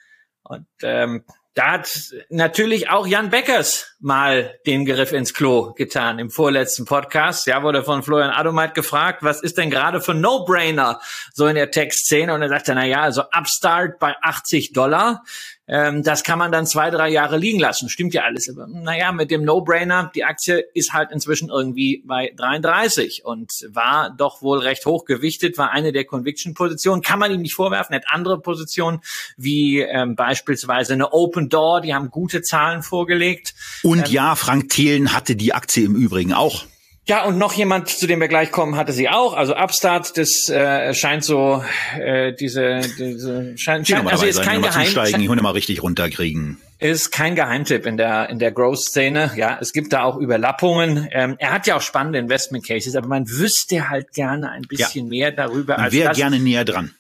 [0.44, 6.32] Und ähm, da hat natürlich auch Jan Beckers mal den Griff ins Klo getan im
[6.32, 7.46] vorletzten Podcast.
[7.46, 11.00] Ja, wurde von Florian Adomait gefragt, was ist denn gerade für No-Brainer
[11.32, 12.34] so in der Textszene?
[12.34, 15.24] Und er sagte, na ja, also Upstart bei 80 Dollar.
[15.66, 17.88] Ähm, das kann man dann zwei, drei Jahre liegen lassen.
[17.88, 18.50] Stimmt ja alles.
[18.50, 24.10] Aber, naja, mit dem No-Brainer, die Aktie ist halt inzwischen irgendwie bei 33 und war
[24.10, 27.02] doch wohl recht hoch gewichtet, war eine der Conviction-Positionen.
[27.02, 27.94] Kann man ihm nicht vorwerfen.
[27.94, 29.00] Er hat andere Positionen,
[29.38, 33.56] wie ähm, beispielsweise eine Open Door, die haben gute Zahlen vorgelegt.
[33.84, 36.66] Und ähm, ja, Frank Thelen hatte die Aktie im Übrigen auch.
[37.06, 39.34] Ja, und noch jemand, zu dem wir gleich kommen, hatte sie auch.
[39.34, 41.62] Also Upstart, das äh, scheint so
[42.00, 46.62] äh, diese, diese scheint, scheint also ist kein Geheim steigen, die Hunde mal richtig runterkriegen.
[46.80, 49.32] Ist kein Geheimtipp in der in der Growth-Szene.
[49.36, 51.10] Ja, es gibt da auch Überlappungen.
[51.12, 55.06] Ähm, er hat ja auch spannende Investment Cases, aber man wüsste halt gerne ein bisschen
[55.08, 55.10] ja.
[55.10, 55.78] mehr darüber.
[55.78, 56.94] Man wäre gerne näher dran.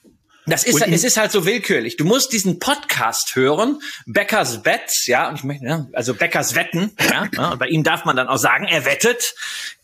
[0.45, 1.95] Das ist, es ist halt so willkürlich.
[1.95, 6.91] Du musst diesen Podcast hören, Beckers Bets, ja, und ich möchte, ja, also Beckers Wetten,
[6.99, 9.35] ja, ja, und bei ihm darf man dann auch sagen, er wettet,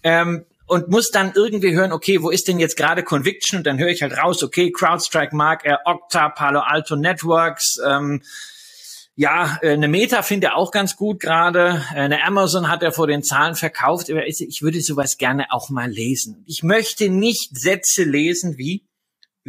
[0.03, 3.57] ähm, und muss dann irgendwie hören, okay, wo ist denn jetzt gerade Conviction?
[3.57, 8.21] Und dann höre ich halt raus, okay, CrowdStrike mag er, Okta, Palo Alto Networks, ähm,
[9.15, 11.83] ja, äh, eine Meta finde er auch ganz gut gerade.
[11.93, 14.07] Äh, eine Amazon hat er vor den Zahlen verkauft.
[14.07, 16.41] Ich würde sowas gerne auch mal lesen.
[16.47, 18.85] Ich möchte nicht Sätze lesen wie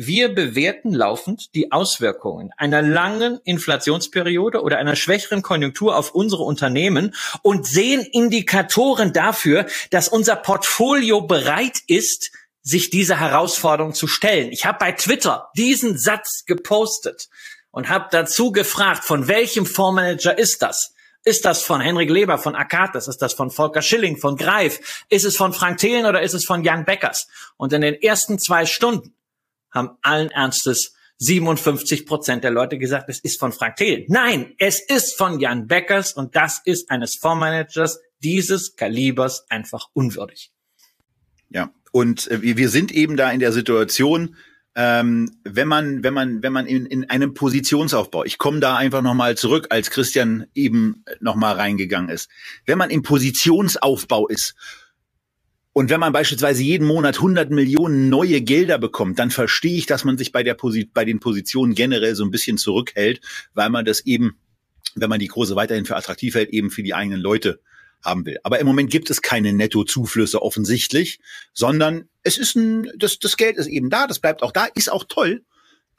[0.06, 7.14] wir bewerten laufend die Auswirkungen einer langen Inflationsperiode oder einer schwächeren Konjunktur auf unsere Unternehmen
[7.42, 12.30] und sehen Indikatoren dafür, dass unser Portfolio bereit ist,
[12.62, 14.52] sich dieser Herausforderung zu stellen.
[14.52, 17.28] Ich habe bei Twitter diesen Satz gepostet
[17.70, 20.94] und habe dazu gefragt, von welchem Fondsmanager ist das?
[21.24, 23.06] Ist das von Henrik Leber von Akatis?
[23.06, 25.04] Ist das von Volker Schilling von Greif?
[25.10, 27.28] Ist es von Frank Thelen oder ist es von Jan Beckers?
[27.58, 29.12] Und in den ersten zwei Stunden
[29.72, 34.04] haben allen Ernstes 57 Prozent der Leute gesagt, es ist von Frank Thelen.
[34.08, 40.50] Nein, es ist von Jan Beckers und das ist eines Fondsmanagers dieses Kalibers einfach unwürdig.
[41.50, 44.36] Ja, und äh, wir sind eben da in der Situation,
[44.76, 49.02] ähm, wenn man, wenn man, wenn man in, in einem Positionsaufbau, ich komme da einfach
[49.02, 52.30] nochmal zurück, als Christian eben nochmal reingegangen ist.
[52.66, 54.54] Wenn man im Positionsaufbau ist
[55.72, 60.04] und wenn man beispielsweise jeden Monat 100 Millionen neue Gelder bekommt, dann verstehe ich, dass
[60.04, 63.20] man sich bei der Posi bei den Positionen generell so ein bisschen zurückhält,
[63.54, 64.36] weil man das eben,
[64.96, 67.60] wenn man die Kurse weiterhin für attraktiv hält, eben für die eigenen Leute
[68.02, 68.38] haben will.
[68.42, 71.20] Aber im Moment gibt es keine Nettozuflüsse offensichtlich,
[71.52, 74.90] sondern es ist ein, das, das Geld ist eben da, das bleibt auch da, ist
[74.90, 75.44] auch toll.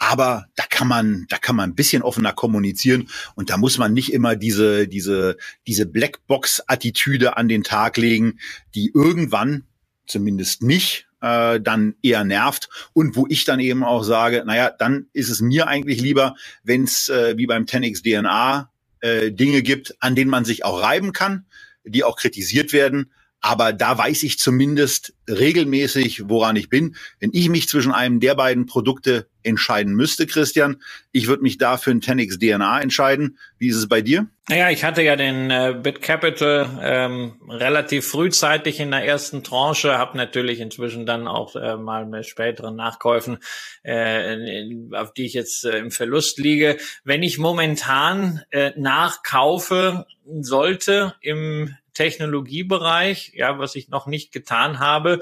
[0.03, 3.93] Aber da kann man, da kann man ein bisschen offener kommunizieren und da muss man
[3.93, 5.37] nicht immer diese, diese,
[5.67, 8.39] diese Blackbox-Attitüde an den Tag legen,
[8.73, 9.65] die irgendwann,
[10.07, 15.05] zumindest mich, äh, dann eher nervt und wo ich dann eben auch sage, naja, dann
[15.13, 16.33] ist es mir eigentlich lieber,
[16.63, 20.81] wenn es äh, wie beim 10x DNA äh, Dinge gibt, an denen man sich auch
[20.81, 21.45] reiben kann,
[21.83, 23.11] die auch kritisiert werden.
[23.41, 26.95] Aber da weiß ich zumindest regelmäßig, woran ich bin.
[27.19, 30.77] Wenn ich mich zwischen einem der beiden Produkte entscheiden müsste, Christian,
[31.12, 33.39] ich würde mich da für ein 10x DNA entscheiden.
[33.58, 34.27] Wie ist es bei dir?
[34.47, 39.97] Naja, ich hatte ja den äh, Bit Capital ähm, relativ frühzeitig in der ersten Tranche,
[39.97, 43.39] habe natürlich inzwischen dann auch äh, mal mit späteren Nachkäufen,
[43.82, 46.77] äh, auf die ich jetzt äh, im Verlust liege.
[47.04, 50.06] Wenn ich momentan äh, nachkaufe
[50.41, 55.19] sollte im Technologiebereich, ja, was ich noch nicht getan habe,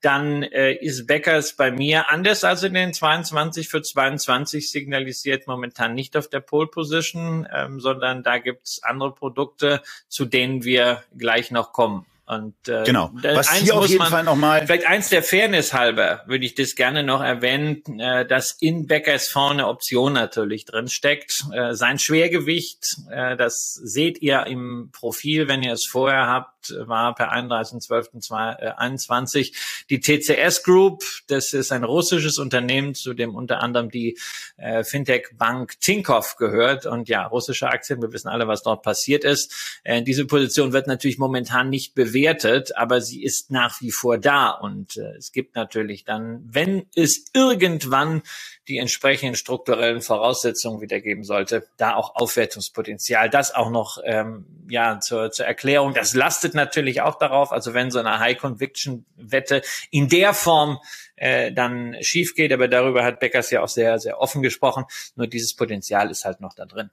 [0.00, 5.94] dann äh, ist Beckers bei mir anders als in den 22 für 22 signalisiert momentan
[5.94, 11.50] nicht auf der Pole Position, ähm, sondern da gibt's andere Produkte, zu denen wir gleich
[11.50, 12.06] noch kommen.
[12.28, 13.10] Und äh, genau.
[13.22, 14.66] Was hier auf jeden man, Fall nochmal.
[14.66, 19.34] Vielleicht eins der Fairness halber würde ich das gerne noch erwähnen, äh, dass in Beckers
[19.34, 21.46] eine Option natürlich drin steckt.
[21.54, 27.14] Äh, sein Schwergewicht, äh, das seht ihr im Profil, wenn ihr es vorher habt, war
[27.14, 29.54] per 31.12.21
[29.88, 31.02] die TCS Group.
[31.28, 34.18] Das ist ein russisches Unternehmen, zu dem unter anderem die
[34.58, 36.84] äh, Fintech-Bank Tinkoff gehört.
[36.84, 39.80] Und ja, russische Aktien, wir wissen alle, was dort passiert ist.
[39.82, 44.18] Äh, diese Position wird natürlich momentan nicht bewegt bewertet, aber sie ist nach wie vor
[44.18, 44.50] da.
[44.50, 48.22] Und äh, es gibt natürlich dann, wenn es irgendwann
[48.66, 53.30] die entsprechenden strukturellen Voraussetzungen wiedergeben sollte, da auch Aufwertungspotenzial.
[53.30, 55.94] Das auch noch ähm, ja zur, zur Erklärung.
[55.94, 60.78] Das lastet natürlich auch darauf, also wenn so eine High-Conviction-Wette in der Form
[61.16, 64.84] äh, dann schief geht, aber darüber hat Beckers ja auch sehr, sehr offen gesprochen.
[65.16, 66.90] Nur dieses Potenzial ist halt noch da drin.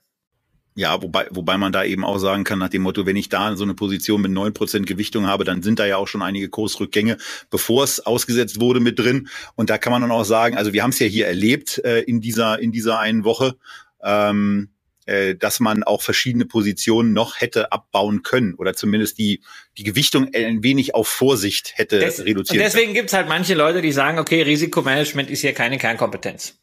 [0.78, 3.56] Ja, wobei, wobei man da eben auch sagen kann, nach dem Motto, wenn ich da
[3.56, 6.50] so eine Position mit neun Prozent Gewichtung habe, dann sind da ja auch schon einige
[6.50, 7.16] Kursrückgänge,
[7.48, 9.28] bevor es ausgesetzt wurde, mit drin.
[9.54, 12.00] Und da kann man dann auch sagen, also wir haben es ja hier erlebt äh,
[12.00, 13.56] in dieser in dieser einen Woche,
[14.04, 14.68] ähm,
[15.06, 19.40] äh, dass man auch verschiedene Positionen noch hätte abbauen können oder zumindest die
[19.78, 22.58] die Gewichtung ein wenig auf Vorsicht hätte Des, reduziert.
[22.58, 26.58] Und deswegen gibt's halt manche Leute, die sagen, okay, Risikomanagement ist hier keine Kernkompetenz.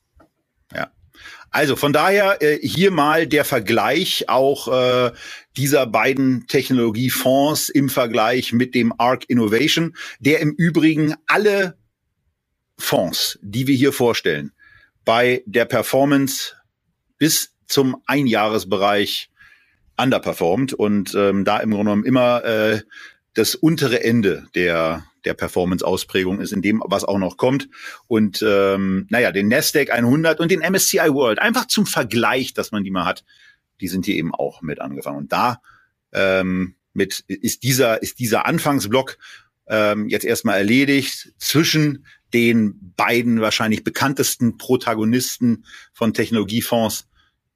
[0.71, 0.91] Ja.
[1.53, 5.11] Also von daher äh, hier mal der Vergleich auch äh,
[5.55, 11.77] dieser beiden Technologiefonds im Vergleich mit dem ARC Innovation, der im Übrigen alle
[12.79, 14.51] Fonds, die wir hier vorstellen,
[15.05, 16.55] bei der Performance
[17.19, 19.29] bis zum Einjahresbereich
[19.95, 22.81] underperformt und ähm, da im Grunde genommen immer äh,
[23.35, 27.69] das untere Ende der der Performance-Ausprägung ist in dem, was auch noch kommt.
[28.07, 32.83] Und ähm, naja, den Nasdaq 100 und den MSCI World, einfach zum Vergleich, dass man
[32.83, 33.23] die mal hat,
[33.81, 35.17] die sind hier eben auch mit angefangen.
[35.17, 35.61] Und da
[36.11, 39.17] ähm, mit ist dieser ist dieser Anfangsblock
[39.67, 47.07] ähm, jetzt erstmal erledigt zwischen den beiden wahrscheinlich bekanntesten Protagonisten von Technologiefonds.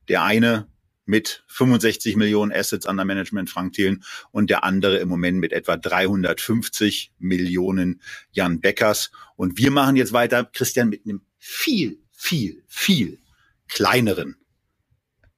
[0.08, 0.68] Der eine
[1.08, 5.78] mit 65 Millionen Assets under Management Frank Thelen und der andere im Moment mit etwa
[5.78, 9.12] 350 Millionen Jan Beckers.
[9.36, 13.20] Und wir machen jetzt weiter, Christian, mit einem viel, viel, viel
[13.68, 14.36] kleineren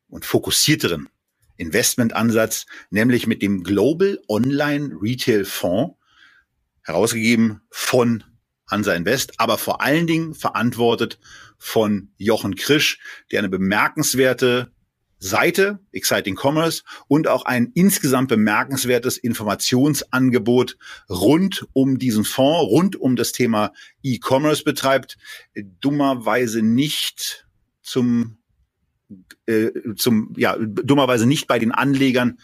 [0.07, 1.09] und fokussierteren
[1.57, 5.95] Investmentansatz, nämlich mit dem Global Online Retail Fonds,
[6.81, 8.23] herausgegeben von
[8.67, 11.19] Hansa Invest, aber vor allen Dingen verantwortet
[11.57, 12.99] von Jochen Krisch,
[13.31, 14.71] der eine bemerkenswerte
[15.19, 20.77] Seite, Exciting Commerce, und auch ein insgesamt bemerkenswertes Informationsangebot
[21.09, 25.17] rund um diesen Fonds, rund um das Thema E-Commerce betreibt,
[25.81, 27.47] dummerweise nicht
[27.81, 28.37] zum,
[29.45, 32.39] äh, zum, ja, dummerweise nicht bei den Anlegern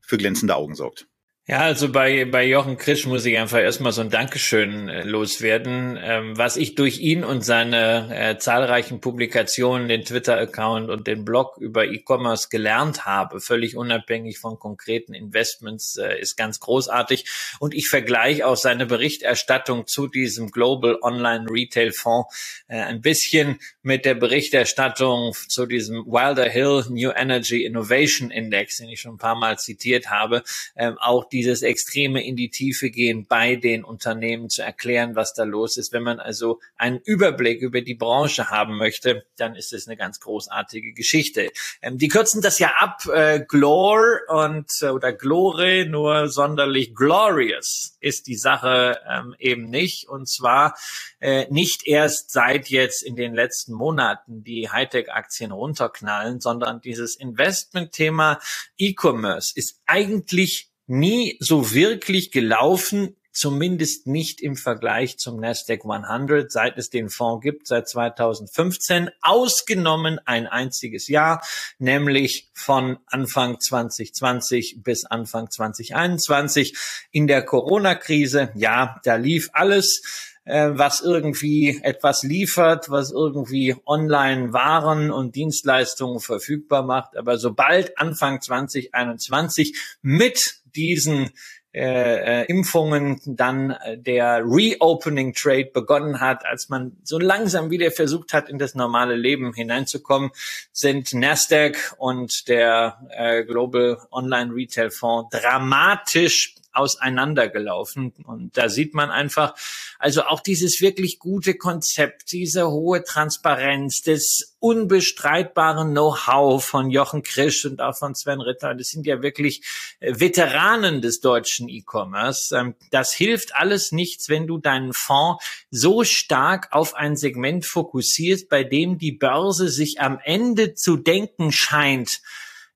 [0.00, 1.06] für glänzende Augen sorgt.
[1.46, 5.98] Ja, also bei, bei Jochen Krisch muss ich einfach erstmal so ein Dankeschön äh, loswerden.
[6.02, 11.58] Ähm, was ich durch ihn und seine äh, zahlreichen Publikationen, den Twitter-Account und den Blog
[11.58, 17.26] über E-Commerce gelernt habe, völlig unabhängig von konkreten Investments, äh, ist ganz großartig.
[17.60, 23.58] Und ich vergleiche auch seine Berichterstattung zu diesem Global Online Retail Fonds äh, ein bisschen
[23.82, 29.18] mit der Berichterstattung zu diesem Wilder Hill New Energy Innovation Index, den ich schon ein
[29.18, 30.42] paar Mal zitiert habe.
[30.74, 35.42] Ähm, auch dieses Extreme in die Tiefe gehen bei den Unternehmen zu erklären, was da
[35.42, 35.92] los ist.
[35.92, 40.20] Wenn man also einen Überblick über die Branche haben möchte, dann ist es eine ganz
[40.20, 41.50] großartige Geschichte.
[41.82, 47.96] Ähm, die kürzen das ja ab, äh, Glor und äh, oder Glore, nur sonderlich glorious
[47.98, 50.08] ist die Sache ähm, eben nicht.
[50.08, 50.76] Und zwar
[51.18, 58.38] äh, nicht erst seit jetzt in den letzten Monaten die Hightech-Aktien runterknallen, sondern dieses Investment-Thema
[58.78, 66.78] E-Commerce ist eigentlich nie so wirklich gelaufen, zumindest nicht im Vergleich zum Nasdaq 100, seit
[66.78, 71.42] es den Fonds gibt, seit 2015, ausgenommen ein einziges Jahr,
[71.78, 76.76] nämlich von Anfang 2020 bis Anfang 2021
[77.10, 78.52] in der Corona-Krise.
[78.54, 86.20] Ja, da lief alles äh, was irgendwie etwas liefert, was irgendwie online Waren und Dienstleistungen
[86.20, 87.16] verfügbar macht.
[87.16, 91.30] Aber sobald Anfang 2021 mit diesen
[91.74, 97.90] äh, äh, Impfungen dann äh, der Reopening Trade begonnen hat, als man so langsam wieder
[97.90, 100.30] versucht hat, in das normale Leben hineinzukommen,
[100.70, 108.12] sind Nasdaq und der äh, Global Online Retail Fonds dramatisch auseinandergelaufen.
[108.24, 109.54] Und da sieht man einfach,
[109.98, 117.64] also auch dieses wirklich gute Konzept, diese hohe Transparenz, das unbestreitbare Know-how von Jochen Krisch
[117.66, 119.62] und auch von Sven Ritter, das sind ja wirklich
[120.00, 122.56] äh, Veteranen des deutschen E-Commerce.
[122.56, 128.48] Ähm, das hilft alles nichts, wenn du deinen Fonds so stark auf ein Segment fokussierst,
[128.48, 132.20] bei dem die Börse sich am Ende zu denken scheint,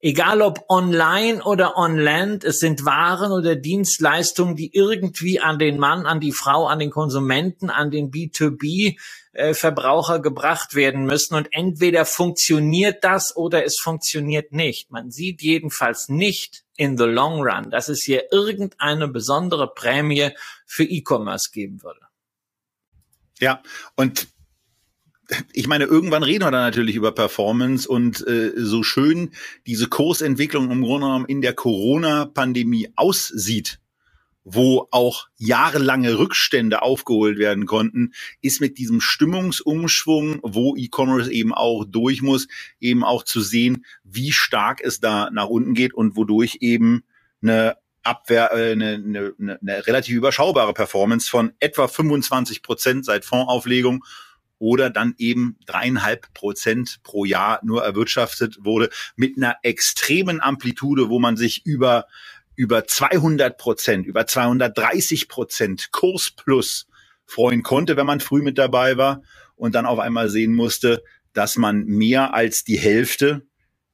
[0.00, 5.76] Egal ob online oder on land, es sind Waren oder Dienstleistungen, die irgendwie an den
[5.76, 8.96] Mann, an die Frau, an den Konsumenten, an den B2B
[9.32, 11.34] äh, Verbraucher gebracht werden müssen.
[11.34, 14.92] Und entweder funktioniert das oder es funktioniert nicht.
[14.92, 20.30] Man sieht jedenfalls nicht in the long run, dass es hier irgendeine besondere Prämie
[20.64, 22.00] für E-Commerce geben würde.
[23.40, 23.62] Ja,
[23.96, 24.28] und
[25.52, 29.30] ich meine, irgendwann reden wir dann natürlich über Performance und äh, so schön
[29.66, 33.78] diese Kursentwicklung im Grunde genommen in der Corona-Pandemie aussieht,
[34.44, 41.84] wo auch jahrelange Rückstände aufgeholt werden konnten, ist mit diesem Stimmungsumschwung, wo E-Commerce eben auch
[41.84, 42.48] durch muss,
[42.80, 47.04] eben auch zu sehen, wie stark es da nach unten geht und wodurch eben
[47.42, 54.02] eine Abwehr, äh, eine, eine, eine relativ überschaubare Performance von etwa 25 Prozent seit Fondsauflegung
[54.58, 61.18] oder dann eben dreieinhalb Prozent pro Jahr nur erwirtschaftet wurde mit einer extremen Amplitude, wo
[61.18, 62.06] man sich über
[62.56, 66.88] über 200 Prozent, über 230 Prozent Kurs plus
[67.24, 69.22] freuen konnte, wenn man früh mit dabei war
[69.54, 73.46] und dann auf einmal sehen musste, dass man mehr als die Hälfte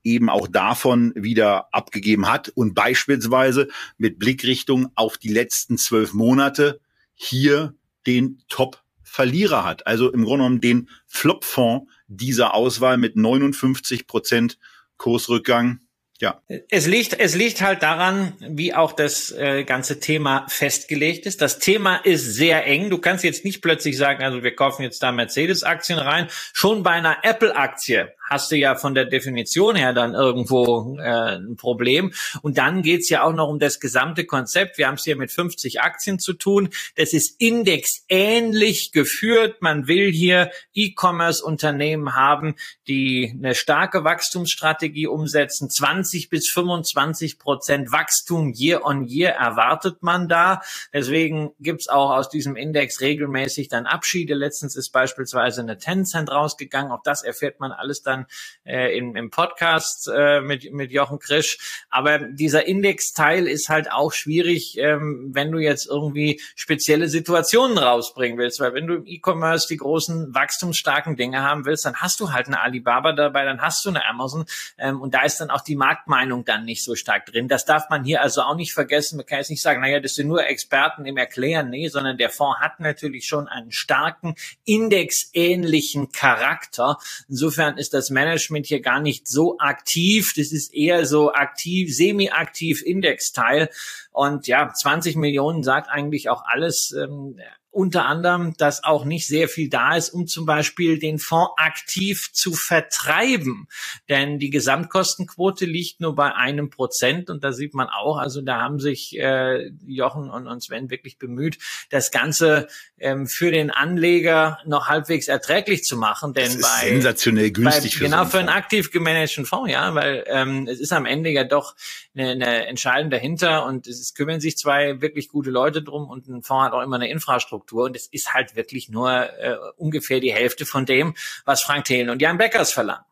[0.03, 6.81] eben auch davon wieder abgegeben hat und beispielsweise mit Blickrichtung auf die letzten zwölf Monate
[7.15, 7.75] hier
[8.07, 8.84] den Top
[9.15, 9.87] Verlierer hat.
[9.87, 14.59] Also im Grunde genommen den Flop-Fonds dieser Auswahl mit 59 Prozent
[14.97, 15.79] Kursrückgang.
[16.21, 16.41] Ja.
[16.69, 21.41] Es liegt, es liegt halt daran, wie auch das äh, ganze Thema festgelegt ist.
[21.41, 22.91] Das Thema ist sehr eng.
[22.91, 26.27] Du kannst jetzt nicht plötzlich sagen, also wir kaufen jetzt da Mercedes-Aktien rein.
[26.53, 31.57] Schon bei einer Apple-Aktie hast du ja von der Definition her dann irgendwo äh, ein
[31.57, 32.13] Problem.
[32.43, 34.77] Und dann geht's ja auch noch um das gesamte Konzept.
[34.77, 36.69] Wir haben es hier mit 50 Aktien zu tun.
[36.97, 39.63] Das ist indexähnlich geführt.
[39.63, 42.57] Man will hier E-Commerce-Unternehmen haben,
[42.89, 45.71] die eine starke Wachstumsstrategie umsetzen.
[45.71, 50.61] 20 bis 25 Prozent Wachstum year on year erwartet man da.
[50.93, 54.35] Deswegen gibt's auch aus diesem Index regelmäßig dann Abschiede.
[54.35, 56.91] Letztens ist beispielsweise eine Tencent rausgegangen.
[56.91, 61.19] Auch das erfährt man alles dann dann äh, im, im Podcast äh, mit, mit Jochen
[61.19, 61.83] Krisch.
[61.91, 68.39] Aber dieser Indexteil ist halt auch schwierig, ähm, wenn du jetzt irgendwie spezielle Situationen rausbringen
[68.39, 68.61] willst.
[68.61, 72.47] Weil wenn du im E-Commerce die großen wachstumsstarken Dinge haben willst, dann hast du halt
[72.47, 74.45] eine Alibaba dabei, dann hast du eine Amazon.
[74.79, 77.49] Ähm, und da ist dann auch die Marktmeinung dann nicht so stark drin.
[77.49, 79.17] Das darf man hier also auch nicht vergessen.
[79.17, 81.71] Man kann jetzt nicht sagen, naja, das sind nur Experten im Erklären.
[81.71, 86.99] Nee, sondern der Fonds hat natürlich schon einen starken indexähnlichen Charakter.
[87.29, 90.35] Insofern ist das das Management hier gar nicht so aktiv.
[90.37, 93.71] Das ist eher so aktiv, semi-aktiv Indexteil.
[94.13, 96.93] Und ja, 20 Millionen sagt eigentlich auch alles.
[96.93, 97.39] Ähm,
[97.75, 102.31] unter anderem, dass auch nicht sehr viel da ist, um zum Beispiel den Fonds aktiv
[102.33, 103.67] zu vertreiben.
[104.09, 108.61] Denn die Gesamtkostenquote liegt nur bei einem Prozent und da sieht man auch, also da
[108.61, 111.59] haben sich äh, Jochen und, und Sven wirklich bemüht,
[111.91, 112.69] das Ganze
[112.99, 116.33] ähm, für den Anleger noch halbwegs erträglich zu machen.
[116.33, 119.93] Denn das ist bei, sensationell günstig bei, für genau für einen aktiv gemanagten Fonds, ja,
[119.97, 121.75] weil ähm, es ist am Ende ja doch
[122.15, 126.45] eine, eine Entscheidung dahinter und es kümmern sich zwei wirklich gute Leute drum und ein
[126.45, 130.33] Fonds hat auch immer eine Infrastruktur und es ist halt wirklich nur äh, ungefähr die
[130.33, 133.05] Hälfte von dem, was Frank Thelen und Jan Beckers verlangen.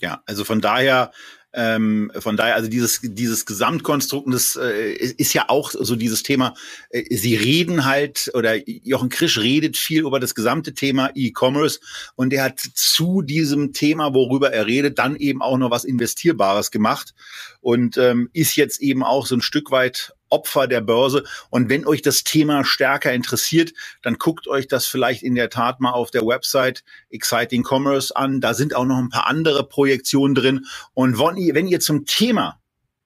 [0.00, 1.12] Ja, also von daher
[1.54, 6.54] ähm, von daher, also dieses, dieses Gesamtkonstrukt, das äh, ist ja auch so dieses Thema,
[6.90, 11.78] äh, sie reden halt, oder Jochen Krisch redet viel über das gesamte Thema E-Commerce
[12.16, 16.72] und er hat zu diesem Thema, worüber er redet, dann eben auch noch was Investierbares
[16.72, 17.14] gemacht
[17.60, 21.24] und ähm, ist jetzt eben auch so ein Stück weit Opfer der Börse.
[21.50, 23.72] Und wenn euch das Thema stärker interessiert,
[24.02, 28.40] dann guckt euch das vielleicht in der Tat mal auf der Website Exciting Commerce an.
[28.40, 30.66] Da sind auch noch ein paar andere Projektionen drin.
[30.94, 32.60] Und wenn ihr, zum Thema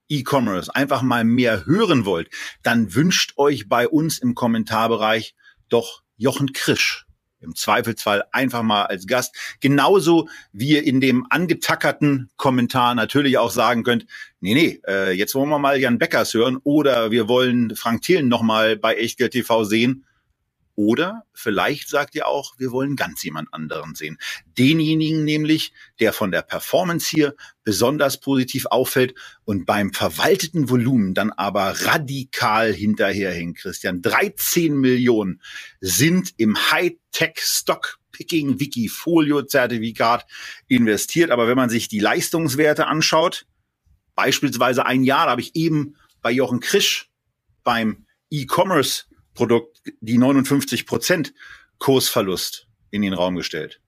[0.09, 2.29] E-Commerce einfach mal mehr hören wollt,
[2.63, 5.35] dann wünscht euch bei uns im Kommentarbereich
[5.69, 7.08] doch Jochen Krisch
[7.41, 9.35] im Zweifelsfall einfach mal als Gast.
[9.59, 14.05] Genauso wie ihr in dem angetackerten Kommentar natürlich auch sagen könnt,
[14.39, 18.27] nee, nee, äh, jetzt wollen wir mal Jan Beckers hören oder wir wollen Frank Thelen
[18.27, 20.05] nochmal bei Echtgeld TV sehen.
[20.79, 24.17] Oder vielleicht sagt ihr auch, wir wollen ganz jemand anderen sehen.
[24.57, 29.13] Denjenigen nämlich, der von der Performance hier besonders positiv auffällt
[29.43, 33.57] und beim verwalteten Volumen dann aber radikal hinterherhängt.
[33.57, 35.41] Christian, 13 Millionen
[35.81, 40.25] sind im Hightech Stock Picking Wikifolio Zertifikat
[40.69, 41.29] investiert.
[41.29, 43.47] Aber wenn man sich die Leistungswerte anschaut,
[44.15, 47.09] beispielsweise ein Jahr, da habe ich eben bei Jochen Krisch
[47.65, 49.08] beim E-Commerce
[49.39, 51.33] Produkt die 59 Prozent
[51.77, 53.79] Kursverlust in den Raum gestellt.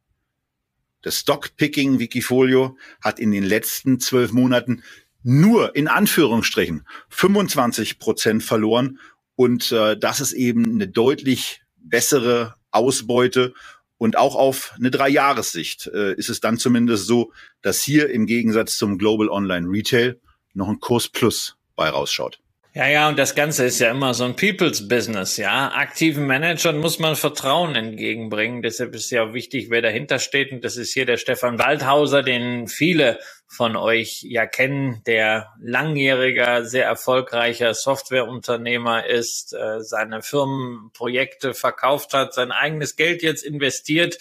[1.01, 4.81] Das Stockpicking Wikifolio hat in den letzten zwölf Monaten
[5.23, 8.99] nur in Anführungsstrichen 25 Prozent verloren
[9.35, 13.53] und äh, das ist eben eine deutlich bessere Ausbeute
[13.97, 18.77] und auch auf eine Dreijahressicht äh, ist es dann zumindest so, dass hier im Gegensatz
[18.77, 20.17] zum Global Online Retail
[20.53, 22.39] noch ein Kurs Plus bei rausschaut.
[22.73, 25.73] Ja, ja, und das Ganze ist ja immer so ein People's Business, ja.
[25.73, 28.61] Aktiven Managern muss man Vertrauen entgegenbringen.
[28.61, 30.53] Deshalb ist ja auch wichtig, wer dahinter steht.
[30.53, 36.63] Und das ist hier der Stefan Waldhauser, den viele von euch ja kennen, der langjähriger,
[36.63, 44.17] sehr erfolgreicher Softwareunternehmer ist, äh, seine Firmenprojekte verkauft hat, sein eigenes Geld jetzt investiert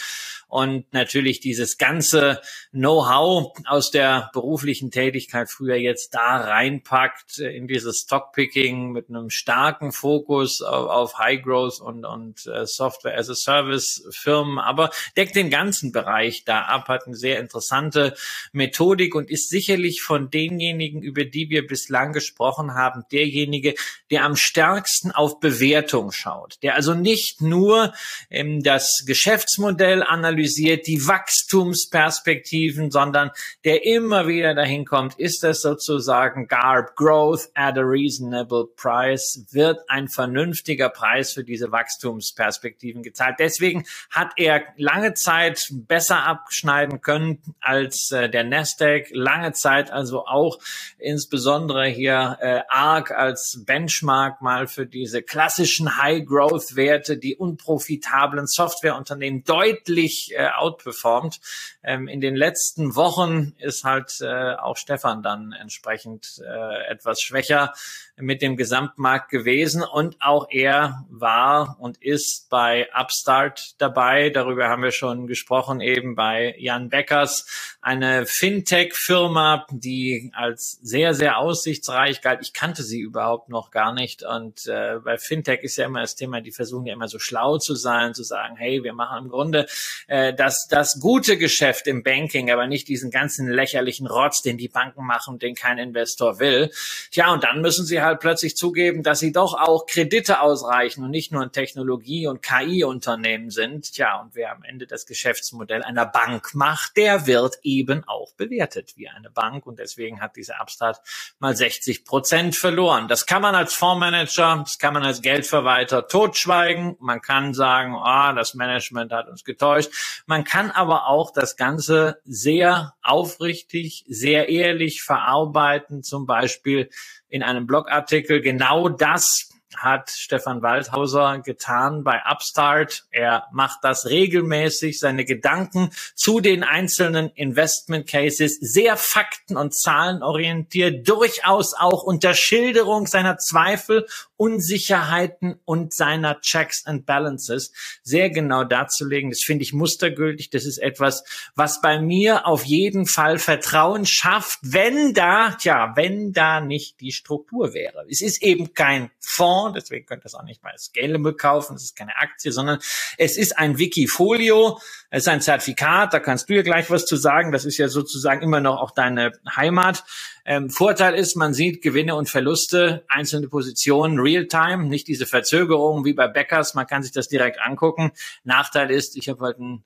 [0.50, 2.40] und natürlich dieses ganze
[2.72, 9.30] Know-how aus der beruflichen Tätigkeit früher jetzt da reinpackt äh, in dieses Stockpicking mit einem
[9.30, 14.90] starken Fokus auf, auf High Growth und, und äh, Software as a Service Firmen, aber
[15.16, 18.16] deckt den ganzen Bereich da ab, hat eine sehr interessante
[18.52, 23.74] Methodik und ist sicherlich von denjenigen, über die wir bislang gesprochen haben, derjenige,
[24.10, 27.94] der am stärksten auf Bewertung schaut, der also nicht nur
[28.30, 33.30] ähm, das Geschäftsmodell analysiert, die Wachstumsperspektiven, sondern
[33.64, 39.78] der immer wieder dahin kommt, ist das sozusagen GARP, Growth at a Reasonable Price, wird
[39.88, 43.36] ein vernünftiger Preis für diese Wachstumsperspektiven gezahlt.
[43.38, 50.26] Deswegen hat er lange Zeit besser abschneiden können als äh, der Nasdaq, lange Zeit also
[50.26, 50.58] auch
[50.98, 60.29] insbesondere hier äh, ARC als Benchmark mal für diese klassischen High-Growth-Werte, die unprofitablen Softwareunternehmen deutlich
[60.32, 61.40] äh, outperformt.
[61.82, 67.72] Ähm, in den letzten Wochen ist halt äh, auch Stefan dann entsprechend äh, etwas schwächer
[68.16, 74.30] mit dem Gesamtmarkt gewesen und auch er war und ist bei Upstart dabei.
[74.30, 77.46] Darüber haben wir schon gesprochen, eben bei Jan Beckers,
[77.80, 82.40] eine Fintech-Firma, die als sehr, sehr aussichtsreich galt.
[82.42, 86.14] Ich kannte sie überhaupt noch gar nicht und äh, bei Fintech ist ja immer das
[86.14, 89.30] Thema, die versuchen ja immer so schlau zu sein, zu sagen, hey, wir machen im
[89.30, 89.66] Grunde
[90.08, 94.68] äh, das, das gute Geschäft im Banking, aber nicht diesen ganzen lächerlichen Rotz, den die
[94.68, 96.70] Banken machen, den kein Investor will.
[97.10, 101.10] Tja, und dann müssen sie halt plötzlich zugeben, dass sie doch auch Kredite ausreichen und
[101.10, 103.92] nicht nur ein Technologie- und KI-Unternehmen sind.
[103.92, 108.94] Tja, und wer am Ende das Geschäftsmodell einer Bank macht, der wird eben auch bewertet
[108.96, 109.66] wie eine Bank.
[109.66, 111.00] Und deswegen hat diese Upstart
[111.38, 113.08] mal 60 Prozent verloren.
[113.08, 116.96] Das kann man als Fondsmanager, das kann man als Geldverwalter totschweigen.
[117.00, 119.90] Man kann sagen, ah, das Management hat uns getäuscht.
[120.26, 126.90] Man kann aber auch das Ganze sehr aufrichtig, sehr ehrlich verarbeiten, zum Beispiel
[127.28, 128.40] in einem Blogartikel.
[128.40, 133.04] Genau das hat Stefan Waldhauser getan bei Upstart.
[133.10, 141.08] Er macht das regelmäßig, seine Gedanken zu den einzelnen Investment Cases sehr fakten- und zahlenorientiert,
[141.08, 144.06] durchaus auch unter Schilderung seiner Zweifel,
[144.36, 149.30] Unsicherheiten und seiner Checks and Balances sehr genau darzulegen.
[149.30, 150.48] Das finde ich mustergültig.
[150.48, 156.32] Das ist etwas, was bei mir auf jeden Fall Vertrauen schafft, wenn da, tja, wenn
[156.32, 158.06] da nicht die Struktur wäre.
[158.08, 161.76] Es ist eben kein Fonds, Fonds, deswegen könnt ihr es auch nicht mal Scalable kaufen,
[161.76, 162.78] es ist keine Aktie, sondern
[163.18, 164.78] es ist ein Wikifolio,
[165.10, 167.88] es ist ein Zertifikat, da kannst du ja gleich was zu sagen, das ist ja
[167.88, 170.04] sozusagen immer noch auch deine Heimat.
[170.44, 176.14] Ähm, Vorteil ist, man sieht Gewinne und Verluste, einzelne Positionen real-time, nicht diese Verzögerungen wie
[176.14, 178.12] bei Beckers, man kann sich das direkt angucken.
[178.44, 179.84] Nachteil ist, ich habe halt ein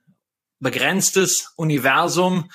[0.61, 2.51] begrenztes Universum,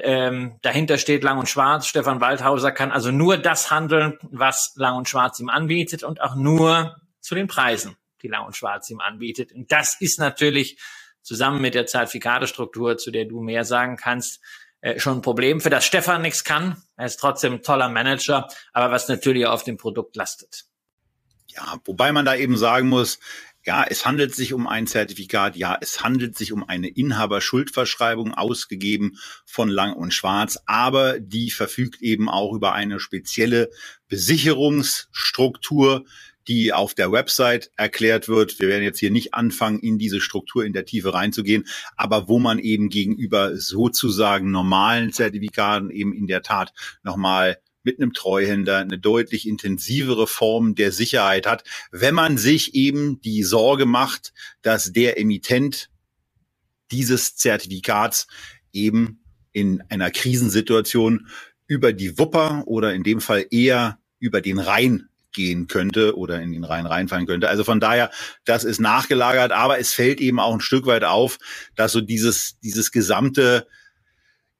[0.00, 1.86] ähm, dahinter steht Lang und Schwarz.
[1.86, 6.34] Stefan Waldhauser kann also nur das handeln, was Lang und Schwarz ihm anbietet und auch
[6.34, 9.52] nur zu den Preisen, die Lang und Schwarz ihm anbietet.
[9.52, 10.78] Und das ist natürlich
[11.22, 14.40] zusammen mit der Zertifikatestruktur, zu der du mehr sagen kannst,
[14.80, 16.82] äh, schon ein Problem, für das Stefan nichts kann.
[16.96, 20.66] Er ist trotzdem ein toller Manager, aber was natürlich auf dem Produkt lastet.
[21.48, 23.18] Ja, wobei man da eben sagen muss,
[23.68, 25.54] ja, es handelt sich um ein Zertifikat.
[25.54, 30.58] Ja, es handelt sich um eine Inhaberschuldverschreibung ausgegeben von Lang und Schwarz.
[30.64, 33.68] Aber die verfügt eben auch über eine spezielle
[34.08, 36.06] Besicherungsstruktur,
[36.48, 38.58] die auf der Website erklärt wird.
[38.58, 42.38] Wir werden jetzt hier nicht anfangen, in diese Struktur in der Tiefe reinzugehen, aber wo
[42.38, 47.58] man eben gegenüber sozusagen normalen Zertifikaten eben in der Tat nochmal
[47.88, 53.42] mit einem Treuhänder eine deutlich intensivere Form der Sicherheit hat, wenn man sich eben die
[53.42, 55.88] Sorge macht, dass der Emittent
[56.90, 58.26] dieses Zertifikats
[58.74, 61.28] eben in einer Krisensituation
[61.66, 66.52] über die Wupper oder in dem Fall eher über den Rhein gehen könnte oder in
[66.52, 67.48] den Rhein reinfallen könnte.
[67.48, 68.10] Also von daher,
[68.44, 71.38] das ist nachgelagert, aber es fällt eben auch ein Stück weit auf,
[71.74, 73.66] dass so dieses, dieses gesamte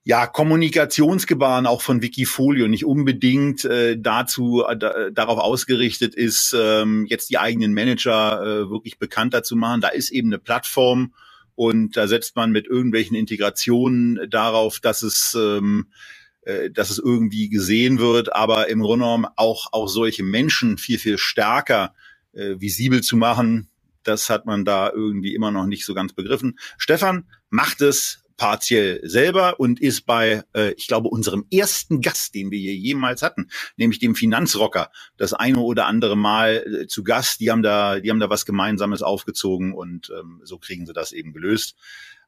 [0.05, 7.07] ja, Kommunikationsgebaren auch von Wikifolio nicht unbedingt äh, dazu äh, da, darauf ausgerichtet ist, ähm,
[7.09, 9.81] jetzt die eigenen Manager äh, wirklich bekannter zu machen.
[9.81, 11.13] Da ist eben eine Plattform
[11.55, 15.89] und da setzt man mit irgendwelchen Integrationen darauf, dass es ähm,
[16.43, 20.99] äh, dass es irgendwie gesehen wird, aber im Grunde genommen auch auch solche Menschen viel
[20.99, 21.95] viel stärker
[22.33, 23.69] äh, visibel zu machen,
[24.05, 26.59] das hat man da irgendwie immer noch nicht so ganz begriffen.
[26.79, 32.51] Stefan macht es partiell selber und ist bei, äh, ich glaube, unserem ersten Gast, den
[32.51, 37.41] wir hier jemals hatten, nämlich dem Finanzrocker, das eine oder andere Mal äh, zu Gast.
[37.41, 41.13] Die haben da, die haben da was Gemeinsames aufgezogen und ähm, so kriegen sie das
[41.13, 41.77] eben gelöst.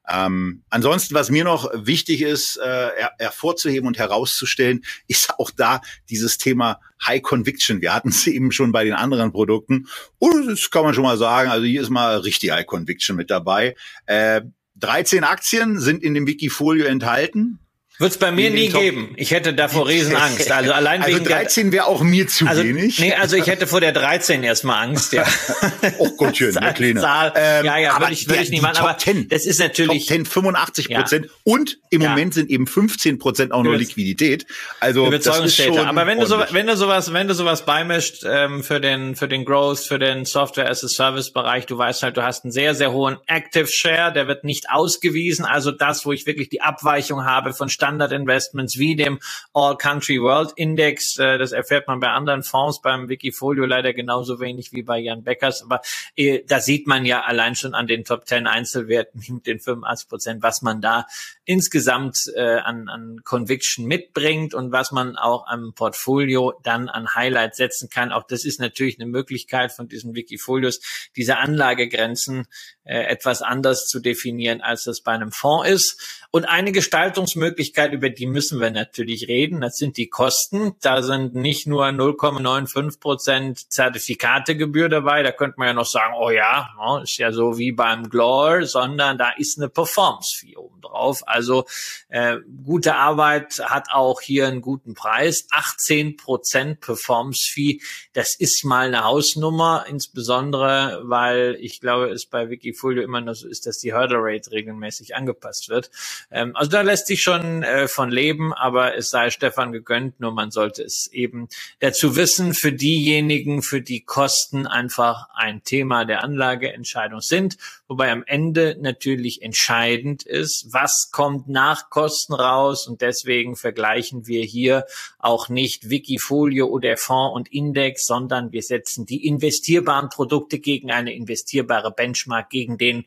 [0.09, 2.89] Ähm, ansonsten, was mir noch wichtig ist, äh,
[3.19, 7.81] hervorzuheben und herauszustellen, ist auch da dieses Thema High Conviction.
[7.81, 9.87] Wir hatten es eben schon bei den anderen Produkten.
[10.19, 13.29] Und das kann man schon mal sagen, also hier ist mal richtig High Conviction mit
[13.29, 13.75] dabei.
[14.07, 14.41] Äh,
[14.75, 17.59] 13 Aktien sind in dem Wikifolio enthalten.
[18.01, 19.13] Wird es bei mir nie Top geben.
[19.15, 20.51] Ich hätte davor Riesenangst.
[20.51, 22.99] Also allein also wegen 13 wäre auch mir zu also, wenig.
[22.99, 25.23] Nee, also ich hätte vor der 13 erstmal Angst, ja.
[25.99, 26.99] oh Gottchen, eine kleine.
[26.99, 27.31] Zahl.
[27.35, 28.77] Ähm, ja, ja, würde ich, würde ich nicht machen.
[28.77, 30.07] Aber 10, das ist natürlich.
[30.07, 31.25] Top 10, 85 Prozent.
[31.27, 31.31] Ja.
[31.43, 32.09] Und im ja.
[32.09, 34.47] Moment sind eben 15 Prozent auch nur Liquidität.
[34.79, 38.81] Also, schon Aber wenn du, so, wenn du sowas, wenn du sowas beimischt, ähm, für
[38.81, 42.23] den, für den Growth, für den Software as a Service Bereich, du weißt halt, du
[42.23, 45.45] hast einen sehr, sehr hohen Active Share, der wird nicht ausgewiesen.
[45.45, 49.19] Also das, wo ich wirklich die Abweichung habe von Standard Investments wie dem
[49.53, 51.17] All Country World Index.
[51.17, 55.23] Äh, das erfährt man bei anderen Fonds, beim Wikifolio leider genauso wenig wie bei Jan
[55.23, 55.61] Beckers.
[55.61, 55.81] Aber
[56.15, 60.07] äh, da sieht man ja allein schon an den Top 10 Einzelwerten mit den 85
[60.07, 61.05] Prozent, was man da
[61.43, 67.57] insgesamt äh, an, an Conviction mitbringt und was man auch am Portfolio dann an Highlights
[67.57, 68.13] setzen kann.
[68.13, 70.79] Auch das ist natürlich eine Möglichkeit von diesen Wikifolios,
[71.17, 72.47] diese Anlagegrenzen
[72.83, 76.27] äh, etwas anders zu definieren, als das bei einem Fonds ist.
[76.31, 80.73] Und eine Gestaltungsmöglichkeit, über die müssen wir natürlich reden, das sind die Kosten.
[80.81, 85.21] Da sind nicht nur 0,95 Prozent Zertifikategebühr dabei.
[85.21, 86.69] Da könnte man ja noch sagen, oh ja,
[87.03, 91.21] ist ja so wie beim Glor, sondern da ist eine Performance-Fee oben drauf.
[91.27, 91.65] Also
[92.09, 95.47] äh, gute Arbeit hat auch hier einen guten Preis.
[95.51, 97.79] 18 Prozent Performance-Fee,
[98.13, 103.33] das ist mal eine Hausnummer, insbesondere, weil ich glaube, es bei Wiki Wikifolio immer noch
[103.33, 105.91] so ist, dass die Hurdle Rate regelmäßig angepasst wird.
[106.31, 110.31] Ähm, also da lässt sich schon äh, von leben, aber es sei Stefan gegönnt, nur
[110.31, 111.47] man sollte es eben
[111.79, 117.57] dazu wissen, für diejenigen, für die Kosten einfach ein Thema der Anlageentscheidung sind,
[117.87, 124.43] wobei am Ende natürlich entscheidend ist, was kommt nach Kosten raus und deswegen vergleichen wir
[124.43, 124.85] hier
[125.17, 131.13] auch nicht Wikifolio oder Fonds und Index, sondern wir setzen die investierbaren Produkte gegen eine
[131.13, 133.05] investierbare Benchmark, gegen den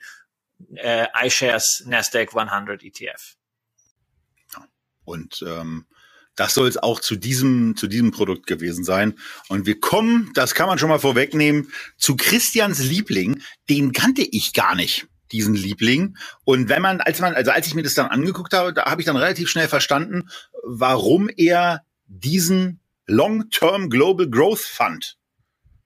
[0.77, 3.37] äh, iShares Nasdaq 100 ETF.
[5.05, 5.87] Und ähm,
[6.37, 9.15] das soll es auch zu diesem, zu diesem Produkt gewesen sein.
[9.49, 13.41] Und wir kommen, das kann man schon mal vorwegnehmen, zu Christians Liebling.
[13.71, 16.17] Den kannte ich gar nicht diesen Liebling.
[16.45, 19.01] Und wenn man, als man, also als ich mir das dann angeguckt habe, da habe
[19.01, 20.29] ich dann relativ schnell verstanden,
[20.63, 25.19] warum er diesen Long-Term Global Growth Fund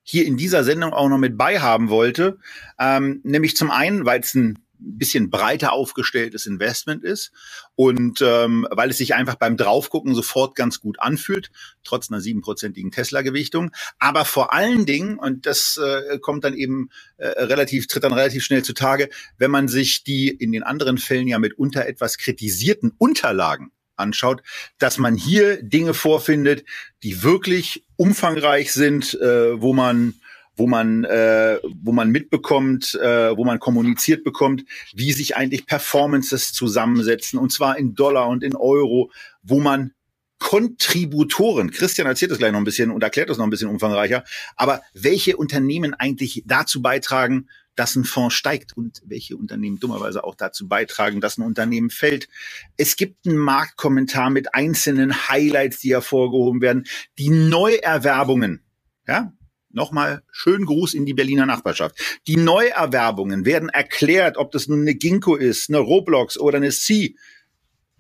[0.03, 2.39] hier in dieser Sendung auch noch mit beihaben wollte.
[2.79, 7.33] Ähm, nämlich zum einen, weil es ein bisschen breiter aufgestelltes Investment ist
[7.75, 11.51] und ähm, weil es sich einfach beim Draufgucken sofort ganz gut anfühlt,
[11.85, 13.71] trotz einer siebenprozentigen Tesla-Gewichtung.
[13.99, 18.45] Aber vor allen Dingen, und das äh, kommt dann eben äh, relativ, tritt dann relativ
[18.45, 23.73] schnell zutage, wenn man sich die in den anderen Fällen ja mitunter etwas kritisierten Unterlagen
[23.97, 24.43] anschaut,
[24.79, 26.65] dass man hier Dinge vorfindet,
[27.03, 30.15] die wirklich umfangreich sind, äh, wo man
[30.59, 36.53] wo man äh, wo man mitbekommt, äh, wo man kommuniziert bekommt, wie sich eigentlich Performances
[36.53, 39.11] zusammensetzen und zwar in Dollar und in Euro,
[39.43, 39.93] wo man
[40.39, 44.25] Kontributoren, Christian erzählt das gleich noch ein bisschen und erklärt das noch ein bisschen umfangreicher,
[44.57, 50.35] aber welche Unternehmen eigentlich dazu beitragen, dass ein Fonds steigt und welche Unternehmen dummerweise auch
[50.35, 52.29] dazu beitragen, dass ein Unternehmen fällt.
[52.77, 56.87] Es gibt einen Marktkommentar mit einzelnen Highlights, die hervorgehoben werden.
[57.19, 58.65] Die Neuerwerbungen,
[59.07, 59.33] ja,
[59.71, 61.97] Nochmal schönen Gruß in die Berliner Nachbarschaft.
[62.27, 67.17] Die Neuerwerbungen werden erklärt, ob das nun eine Ginkgo ist, eine Roblox oder eine C,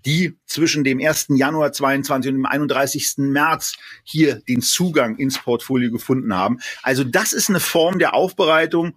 [0.06, 1.26] die zwischen dem 1.
[1.30, 3.14] Januar 22 und dem 31.
[3.18, 6.60] März hier den Zugang ins Portfolio gefunden haben.
[6.82, 8.94] Also das ist eine Form der Aufbereitung,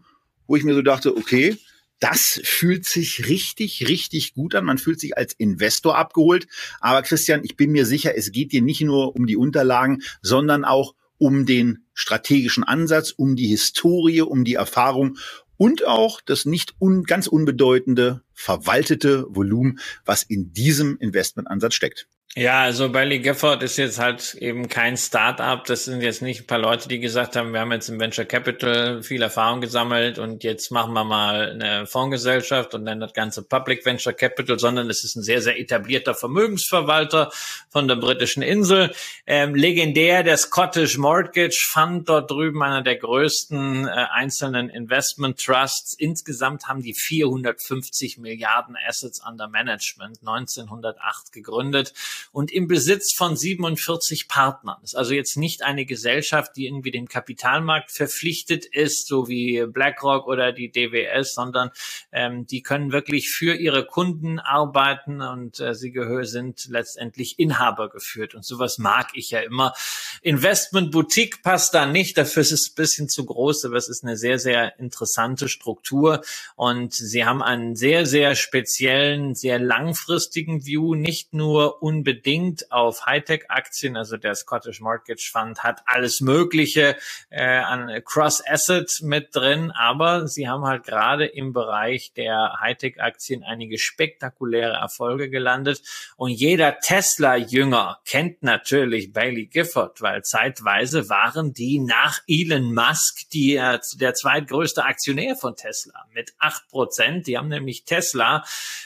[0.47, 1.57] wo ich mir so dachte, okay,
[1.99, 4.65] das fühlt sich richtig, richtig gut an.
[4.65, 6.47] Man fühlt sich als Investor abgeholt.
[6.80, 10.65] Aber Christian, ich bin mir sicher, es geht dir nicht nur um die Unterlagen, sondern
[10.65, 15.19] auch um den strategischen Ansatz, um die Historie, um die Erfahrung
[15.55, 22.07] und auch das nicht un ganz unbedeutende verwaltete Volumen, was in diesem Investmentansatz steckt.
[22.38, 25.65] Ja, also Bailey Gifford ist jetzt halt eben kein Start-up.
[25.65, 28.23] Das sind jetzt nicht ein paar Leute, die gesagt haben, wir haben jetzt im Venture
[28.23, 33.43] Capital viel Erfahrung gesammelt und jetzt machen wir mal eine Fondsgesellschaft und dann das ganze
[33.43, 37.34] Public Venture Capital, sondern es ist ein sehr, sehr etablierter Vermögensverwalter
[37.69, 38.93] von der britischen Insel.
[39.27, 45.95] Ähm, legendär der Scottish Mortgage Fund dort drüben, einer der größten äh, einzelnen Investment Trusts.
[45.95, 51.93] Insgesamt haben die 450 Milliarden Assets under Management, 1908 gegründet
[52.32, 54.78] und im Besitz von 47 Partnern.
[54.82, 59.65] Das ist also jetzt nicht eine Gesellschaft, die irgendwie dem Kapitalmarkt verpflichtet ist, so wie
[59.65, 61.72] BlackRock oder die DWS, sondern
[62.11, 67.89] ähm, die können wirklich für ihre Kunden arbeiten und äh, sie gehör sind letztendlich Inhaber
[67.89, 68.36] geführt.
[68.36, 69.74] Und sowas mag ich ja immer.
[70.22, 74.03] Investment Boutique passt da nicht, dafür ist es ein bisschen zu groß, aber es ist
[74.03, 76.22] eine sehr, sehr interessante Struktur
[76.55, 83.05] und sie haben einen sehr, sehr speziellen, sehr langfristigen View, nicht nur unbedingt unbedingt auf
[83.05, 83.95] Hightech-Aktien.
[83.95, 86.97] Also der Scottish Mortgage Fund hat alles Mögliche
[87.30, 93.78] äh, an Cross-Asset mit drin, aber sie haben halt gerade im Bereich der Hightech-Aktien einige
[93.78, 95.82] spektakuläre Erfolge gelandet.
[96.18, 103.55] Und jeder Tesla-Jünger kennt natürlich Bailey Gifford, weil zeitweise waren die nach Elon Musk die,
[103.55, 107.28] äh, der zweitgrößte Aktionär von Tesla mit acht Prozent.
[107.28, 108.43] Die haben nämlich Tesla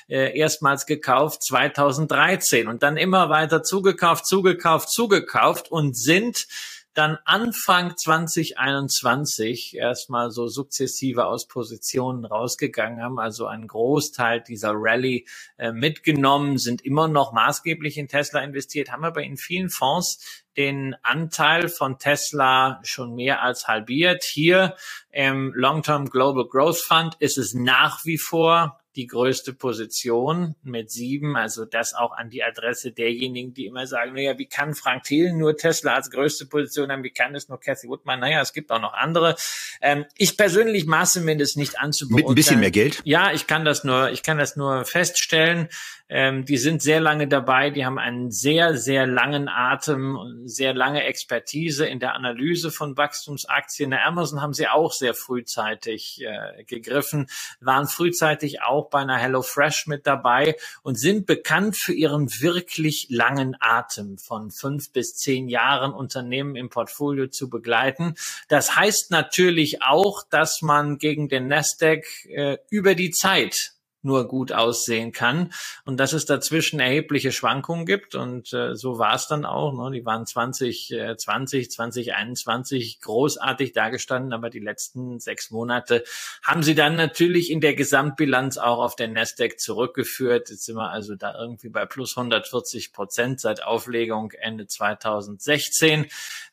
[0.08, 6.48] äh, erstmals gekauft 2013 und dann immer weiter zugekauft, zugekauft, zugekauft und sind
[6.96, 15.26] dann Anfang 2021 erstmal so sukzessive aus Positionen rausgegangen haben, also einen Großteil dieser Rallye
[15.58, 20.96] äh, mitgenommen, sind immer noch maßgeblich in Tesla investiert, haben aber in vielen Fonds den
[21.04, 24.24] Anteil von Tesla schon mehr als halbiert.
[24.24, 24.76] Hier
[25.12, 31.36] im Long-Term Global Growth Fund ist es nach wie vor die größte Position mit sieben.
[31.36, 35.38] Also das auch an die Adresse derjenigen, die immer sagen, naja, wie kann Frank Thielen
[35.38, 37.04] nur Tesla als größte Position haben?
[37.04, 38.20] Wie kann es nur Cathy Woodman?
[38.20, 39.36] Naja, es gibt auch noch andere.
[39.82, 43.02] Ähm, ich persönlich maße mir das nicht an zu Mit ein bisschen mehr Geld?
[43.04, 45.70] Ja, ich kann das nur, ich kann das nur feststellen.
[46.08, 50.76] Ähm, die sind sehr lange dabei, die haben einen sehr, sehr langen Atem und sehr
[50.76, 53.90] lange Expertise in der Analyse von Wachstumsaktien.
[53.90, 57.28] Der Amazon haben sie auch sehr frühzeitig äh, gegriffen,
[57.60, 63.08] waren frühzeitig auch auch bei einer HelloFresh mit dabei und sind bekannt für ihren wirklich
[63.10, 68.16] langen Atem von fünf bis zehn Jahren Unternehmen im Portfolio zu begleiten.
[68.48, 73.75] Das heißt natürlich auch, dass man gegen den Nasdaq äh, über die Zeit
[74.06, 75.52] nur gut aussehen kann
[75.84, 79.74] und dass es dazwischen erhebliche Schwankungen gibt und äh, so war es dann auch.
[79.74, 79.92] Ne?
[79.92, 86.04] Die waren 2020, 2021 großartig dargestanden, aber die letzten sechs Monate
[86.44, 90.50] haben sie dann natürlich in der Gesamtbilanz auch auf den Nasdaq zurückgeführt.
[90.50, 96.06] Jetzt sind wir also da irgendwie bei plus 140 Prozent seit Auflegung Ende 2016.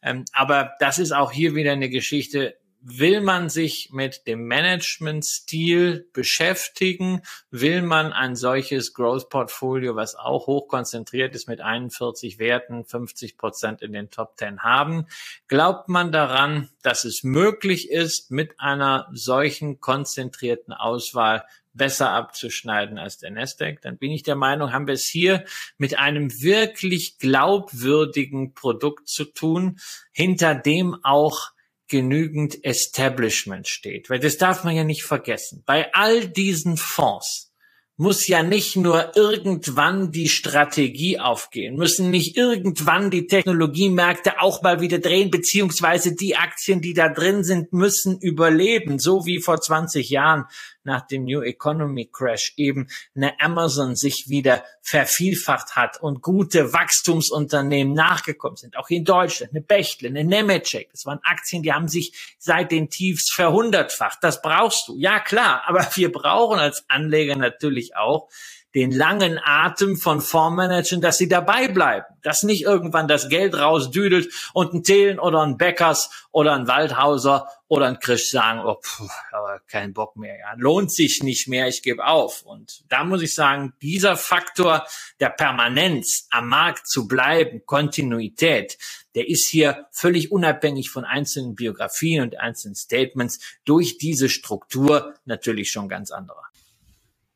[0.02, 6.08] Ähm, aber das ist auch hier wieder eine Geschichte, will man sich mit dem Managementstil
[6.12, 7.22] beschäftigen?
[7.50, 13.38] Will man ein solches Growth Portfolio, was auch hoch konzentriert ist mit 41 Werten, 50
[13.38, 15.06] Prozent in den Top 10 haben?
[15.46, 23.18] Glaubt man daran, dass es möglich ist, mit einer solchen konzentrierten Auswahl besser abzuschneiden als
[23.18, 25.44] der Nasdaq, dann bin ich der Meinung, haben wir es hier
[25.78, 29.78] mit einem wirklich glaubwürdigen Produkt zu tun,
[30.12, 31.51] hinter dem auch
[31.92, 34.08] genügend Establishment steht.
[34.10, 35.62] Weil das darf man ja nicht vergessen.
[35.66, 37.52] Bei all diesen Fonds
[37.98, 44.80] muss ja nicht nur irgendwann die Strategie aufgehen, müssen nicht irgendwann die Technologiemärkte auch mal
[44.80, 50.08] wieder drehen, beziehungsweise die Aktien, die da drin sind, müssen überleben, so wie vor 20
[50.08, 50.46] Jahren
[50.84, 57.94] nach dem New Economy Crash eben eine Amazon sich wieder vervielfacht hat und gute Wachstumsunternehmen
[57.94, 58.76] nachgekommen sind.
[58.76, 60.90] Auch in Deutschland, eine Bechtle, eine Nemetschek.
[60.90, 64.18] Das waren Aktien, die haben sich seit den Tiefs verhundertfacht.
[64.22, 64.96] Das brauchst du.
[64.96, 65.62] Ja, klar.
[65.66, 68.28] Aber wir brauchen als Anleger natürlich auch
[68.74, 74.32] den langen Atem von Fondsmanagern, dass sie dabei bleiben, dass nicht irgendwann das Geld rausdüdelt
[74.54, 79.08] und ein Thelen oder ein Beckers oder ein Waldhauser oder ein Krisch sagen, oh, pff,
[79.32, 82.42] aber kein Bock mehr, ja, lohnt sich nicht mehr, ich gebe auf.
[82.42, 84.86] Und da muss ich sagen, dieser Faktor
[85.20, 88.78] der Permanenz am Markt zu bleiben, Kontinuität,
[89.14, 95.70] der ist hier völlig unabhängig von einzelnen Biografien und einzelnen Statements durch diese Struktur natürlich
[95.70, 96.42] schon ganz anderer.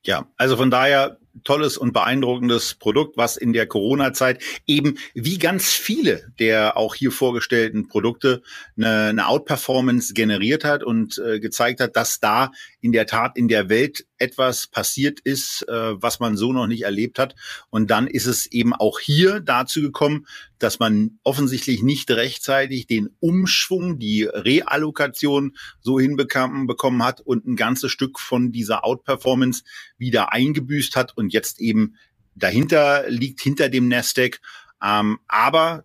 [0.02, 5.72] Ja, also von daher tolles und beeindruckendes Produkt, was in der Corona-Zeit eben wie ganz
[5.72, 8.42] viele der auch hier vorgestellten Produkte
[8.76, 13.48] eine, eine Outperformance generiert hat und äh, gezeigt hat, dass da in der Tat in
[13.48, 17.34] der Welt etwas passiert ist, äh, was man so noch nicht erlebt hat.
[17.70, 20.26] Und dann ist es eben auch hier dazu gekommen,
[20.58, 27.56] dass man offensichtlich nicht rechtzeitig den Umschwung, die Reallokation so hinbekommen bekommen hat und ein
[27.56, 29.64] ganzes Stück von dieser Outperformance
[29.98, 31.96] wieder eingebüßt hat und jetzt eben
[32.34, 34.40] dahinter liegt, hinter dem Nasdaq.
[34.82, 35.84] Ähm, aber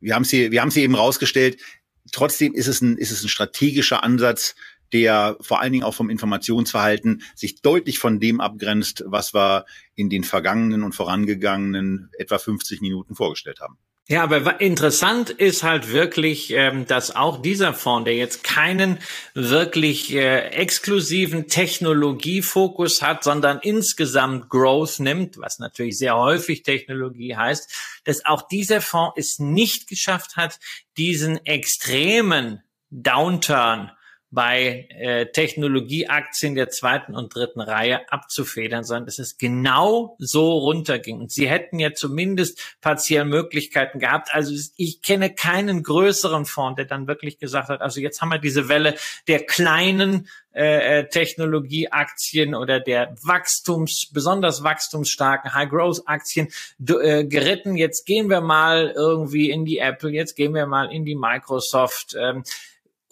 [0.00, 1.58] wir haben sie, wir haben sie eben rausgestellt.
[2.10, 4.54] Trotzdem ist es ein, ist es ein strategischer Ansatz,
[4.92, 9.64] der vor allen Dingen auch vom Informationsverhalten sich deutlich von dem abgrenzt, was wir
[9.94, 13.78] in den vergangenen und vorangegangenen etwa 50 Minuten vorgestellt haben.
[14.08, 18.98] Ja, aber interessant ist halt wirklich, ähm, dass auch dieser Fonds, der jetzt keinen
[19.32, 28.02] wirklich äh, exklusiven Technologiefokus hat, sondern insgesamt Growth nimmt, was natürlich sehr häufig Technologie heißt,
[28.02, 30.58] dass auch dieser Fonds es nicht geschafft hat,
[30.96, 33.92] diesen extremen Downturn
[34.32, 41.20] bei äh, Technologieaktien der zweiten und dritten Reihe abzufedern, sondern dass es genau so runterging.
[41.20, 44.30] Und sie hätten ja zumindest partiell Möglichkeiten gehabt.
[44.32, 48.38] Also ich kenne keinen größeren Fonds, der dann wirklich gesagt hat, also jetzt haben wir
[48.38, 48.94] diese Welle
[49.28, 56.48] der kleinen äh, äh Technologieaktien oder der Wachstums, besonders wachstumsstarken High-Growth-Aktien
[56.88, 57.76] äh, geritten.
[57.76, 62.16] Jetzt gehen wir mal irgendwie in die Apple, jetzt gehen wir mal in die Microsoft.
[62.18, 62.44] Ähm,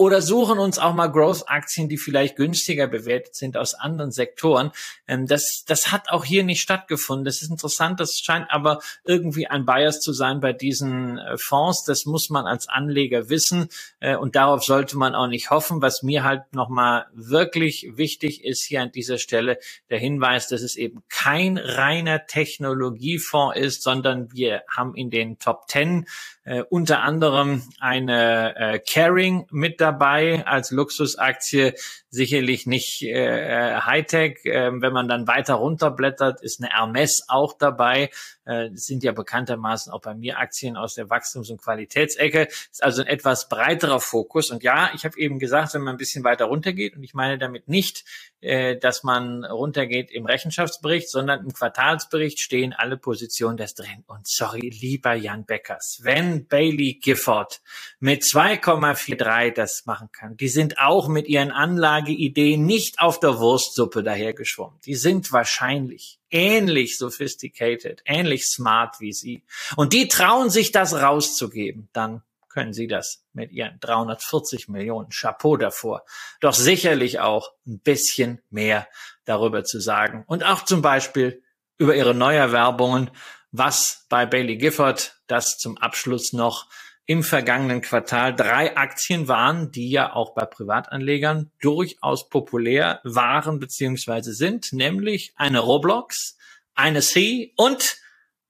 [0.01, 4.71] oder suchen uns auch mal Growth-Aktien, die vielleicht günstiger bewertet sind aus anderen Sektoren.
[5.07, 7.27] Ähm, das, das hat auch hier nicht stattgefunden.
[7.27, 8.01] Das ist interessant.
[8.01, 11.85] Das scheint aber irgendwie ein Bias zu sein bei diesen äh, Fonds.
[11.85, 13.69] Das muss man als Anleger wissen
[14.01, 15.83] äh, und darauf sollte man auch nicht hoffen.
[15.83, 19.59] Was mir halt nochmal wirklich wichtig ist hier an dieser Stelle
[19.91, 25.67] der Hinweis, dass es eben kein reiner Technologiefonds ist, sondern wir haben in den Top
[25.67, 26.07] Ten
[26.45, 31.75] äh, unter anderem eine äh, Caring mit dabei als Luxusaktie,
[32.11, 34.45] sicherlich nicht äh, Hightech.
[34.45, 38.11] Äh, wenn man dann weiter runterblättert, ist eine Hermes auch dabei.
[38.45, 42.47] Äh, das sind ja bekanntermaßen auch bei mir Aktien aus der Wachstums- und Qualitätsecke.
[42.47, 44.51] Das ist also ein etwas breiterer Fokus.
[44.51, 47.39] Und ja, ich habe eben gesagt, wenn man ein bisschen weiter runtergeht, und ich meine
[47.39, 48.05] damit nicht,
[48.41, 54.05] äh, dass man runtergeht im Rechenschaftsbericht, sondern im Quartalsbericht stehen alle Positionen des drin.
[54.07, 57.61] Und sorry, lieber Jan Beckers, wenn Bailey Gifford
[57.99, 60.37] mit 2,43 das machen kann.
[60.37, 64.79] Die sind auch mit ihren Anlageideen nicht auf der Wurstsuppe dahergeschwommen.
[64.85, 69.45] Die sind wahrscheinlich ähnlich sophisticated, ähnlich smart wie sie.
[69.77, 71.89] Und die trauen sich das rauszugeben.
[71.93, 76.05] Dann können Sie das mit Ihren 340 Millionen Chapeau davor
[76.41, 78.89] doch sicherlich auch ein bisschen mehr
[79.25, 80.25] darüber zu sagen.
[80.27, 81.43] Und auch zum Beispiel
[81.79, 83.11] über Ihre Neuerwerbungen,
[83.53, 86.69] was bei Bailey Gifford das zum Abschluss noch
[87.07, 94.33] im vergangenen Quartal drei Aktien waren, die ja auch bei Privatanlegern durchaus populär waren beziehungsweise
[94.33, 96.37] sind, nämlich eine Roblox,
[96.75, 97.97] eine C und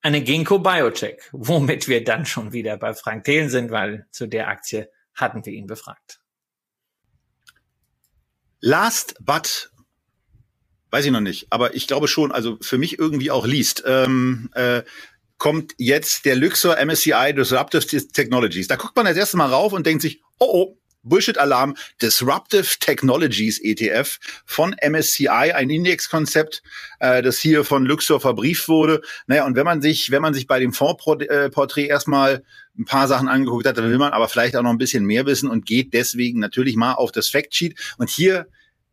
[0.03, 4.49] eine Ginkgo Biotech, womit wir dann schon wieder bei Frank Thelen sind, weil zu der
[4.49, 6.21] Aktie hatten wir ihn befragt.
[8.61, 9.71] Last but
[10.91, 13.85] weiß ich noch nicht, aber ich glaube schon, also für mich irgendwie auch liest.
[13.87, 14.83] Ähm, äh,
[15.41, 18.69] kommt jetzt der Luxor MSCI Disruptive Technologies.
[18.69, 23.59] Da guckt man das erste Mal rauf und denkt sich, oh oh, Bullshit-Alarm, Disruptive Technologies
[23.59, 26.63] ETF von MSCI, ein Indexkonzept,
[26.99, 29.01] äh, das hier von Luxor verbrieft wurde.
[29.27, 32.45] Naja, und wenn man sich, wenn man sich bei dem Fondsporträt erstmal
[32.79, 35.25] ein paar Sachen angeguckt hat, dann will man aber vielleicht auch noch ein bisschen mehr
[35.25, 37.79] wissen und geht deswegen natürlich mal auf das Factsheet.
[37.97, 38.47] Und hier,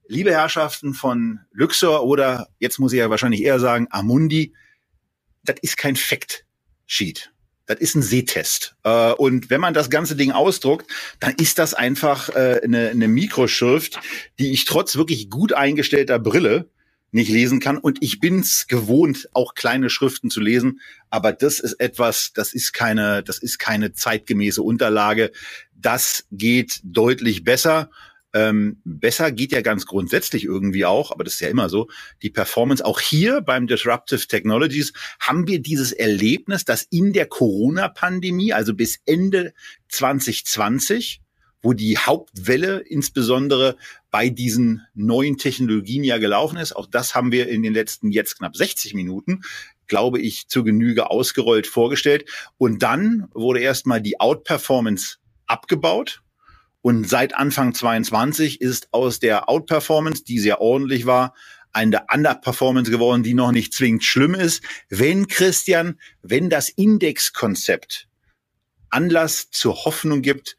[0.08, 4.54] liebe Herrschaften von Luxor oder jetzt muss ich ja wahrscheinlich eher sagen Amundi,
[5.48, 7.32] das ist kein Fact-Sheet.
[7.66, 8.76] Das ist ein Sehtest.
[8.84, 10.90] Äh, und wenn man das ganze Ding ausdruckt,
[11.20, 14.00] dann ist das einfach äh, eine, eine Mikroschrift,
[14.40, 16.70] die ich trotz wirklich gut eingestellter Brille
[17.12, 17.78] nicht lesen kann.
[17.78, 20.80] Und ich bin's gewohnt, auch kleine Schriften zu lesen.
[21.10, 25.32] Aber das ist etwas, das ist keine, das ist keine zeitgemäße Unterlage.
[25.74, 27.90] Das geht deutlich besser.
[28.38, 31.90] Ähm, besser geht ja ganz grundsätzlich irgendwie auch, aber das ist ja immer so,
[32.22, 32.86] die Performance.
[32.86, 39.00] Auch hier beim Disruptive Technologies haben wir dieses Erlebnis, dass in der Corona-Pandemie, also bis
[39.08, 39.54] Ende
[39.90, 41.22] 2020,
[41.64, 43.76] wo die Hauptwelle insbesondere
[44.12, 46.76] bei diesen neuen Technologien ja gelaufen ist.
[46.76, 49.42] Auch das haben wir in den letzten jetzt knapp 60 Minuten
[49.88, 52.30] glaube ich, zur Genüge ausgerollt vorgestellt.
[52.58, 56.22] Und dann wurde erstmal die Outperformance abgebaut.
[56.82, 61.34] Und seit Anfang 22 ist aus der Outperformance, die sehr ordentlich war,
[61.74, 64.64] eine Underperformance geworden, die noch nicht zwingend schlimm ist.
[64.90, 68.08] Wenn, Christian, wenn das Indexkonzept
[68.90, 70.58] Anlass zur Hoffnung gibt,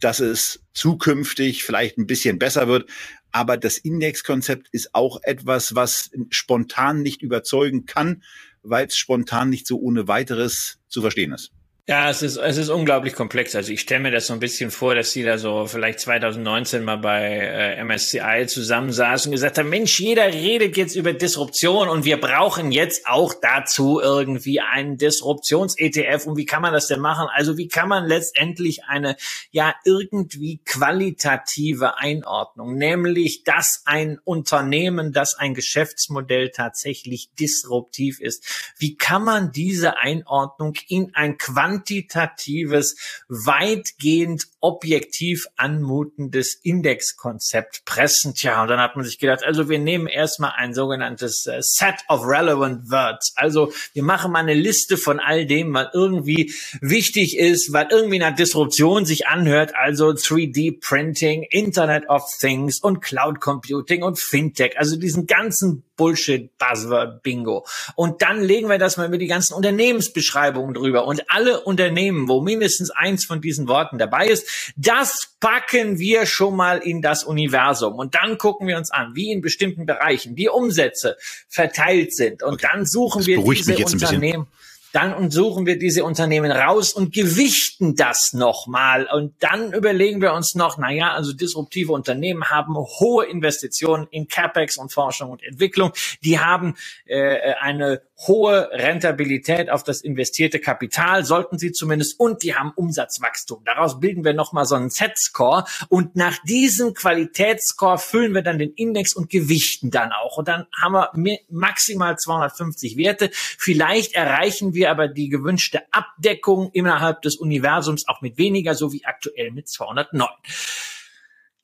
[0.00, 2.88] dass es zukünftig vielleicht ein bisschen besser wird,
[3.32, 8.22] aber das Indexkonzept ist auch etwas, was spontan nicht überzeugen kann,
[8.62, 11.52] weil es spontan nicht so ohne weiteres zu verstehen ist.
[11.88, 13.54] Ja, es ist, es ist unglaublich komplex.
[13.54, 16.82] Also ich stelle mir das so ein bisschen vor, dass sie da so vielleicht 2019
[16.82, 22.04] mal bei äh, MSCI zusammensaßen und gesagt haben, Mensch, jeder redet jetzt über Disruption und
[22.04, 26.26] wir brauchen jetzt auch dazu irgendwie einen Disruptions-ETF.
[26.26, 27.28] Und wie kann man das denn machen?
[27.32, 29.14] Also wie kann man letztendlich eine
[29.52, 38.44] ja irgendwie qualitative Einordnung, nämlich dass ein Unternehmen, dass ein Geschäftsmodell tatsächlich disruptiv ist,
[38.76, 42.96] wie kann man diese Einordnung in ein Quant quantitatives,
[43.28, 48.34] weitgehend objektiv anmutendes Indexkonzept pressen.
[48.34, 51.96] Tja, und dann hat man sich gedacht, also wir nehmen erstmal ein sogenanntes äh, Set
[52.08, 53.32] of Relevant Words.
[53.36, 58.18] Also wir machen mal eine Liste von all dem, was irgendwie wichtig ist, was irgendwie
[58.18, 64.78] nach Disruption sich anhört, also 3D Printing, Internet of Things und Cloud Computing und Fintech.
[64.78, 67.66] Also diesen ganzen Bullshit, Buzzword, Bingo.
[67.94, 71.06] Und dann legen wir das mal über die ganzen Unternehmensbeschreibungen drüber.
[71.06, 76.56] Und alle Unternehmen, wo mindestens eins von diesen Worten dabei ist, das packen wir schon
[76.56, 77.94] mal in das Universum.
[77.94, 81.16] Und dann gucken wir uns an, wie in bestimmten Bereichen die Umsätze
[81.48, 82.42] verteilt sind.
[82.42, 82.68] Und okay.
[82.72, 84.46] dann suchen das wir diese Unternehmen
[84.92, 89.06] dann suchen wir diese Unternehmen raus und gewichten das nochmal.
[89.12, 94.28] Und dann überlegen wir uns noch, na ja, also disruptive Unternehmen haben hohe Investitionen in
[94.28, 95.92] CapEx und Forschung und Entwicklung.
[96.22, 96.76] Die haben
[97.06, 103.62] äh, eine hohe Rentabilität auf das investierte Kapital, sollten sie zumindest, und die haben Umsatzwachstum.
[103.64, 108.72] Daraus bilden wir nochmal so einen Set-Score und nach diesem Qualitätsscore füllen wir dann den
[108.72, 110.38] Index und gewichten dann auch.
[110.38, 113.30] Und dann haben wir maximal 250 Werte.
[113.32, 119.04] Vielleicht erreichen wir aber die gewünschte Abdeckung innerhalb des Universums auch mit weniger, so wie
[119.04, 120.28] aktuell mit 209.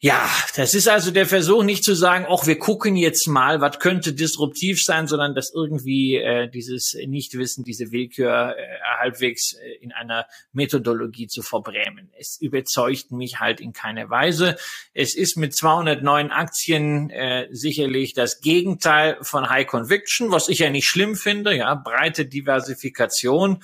[0.05, 3.79] Ja, das ist also der Versuch, nicht zu sagen, ach, wir gucken jetzt mal, was
[3.79, 9.93] könnte disruptiv sein, sondern dass irgendwie äh, dieses Nichtwissen, diese Willkür äh, halbwegs äh, in
[9.93, 12.11] einer Methodologie zu verbrämen.
[12.19, 14.57] Es überzeugt mich halt in keiner Weise.
[14.93, 20.71] Es ist mit 209 Aktien äh, sicherlich das Gegenteil von High Conviction, was ich ja
[20.71, 23.63] nicht schlimm finde, ja, breite Diversifikation.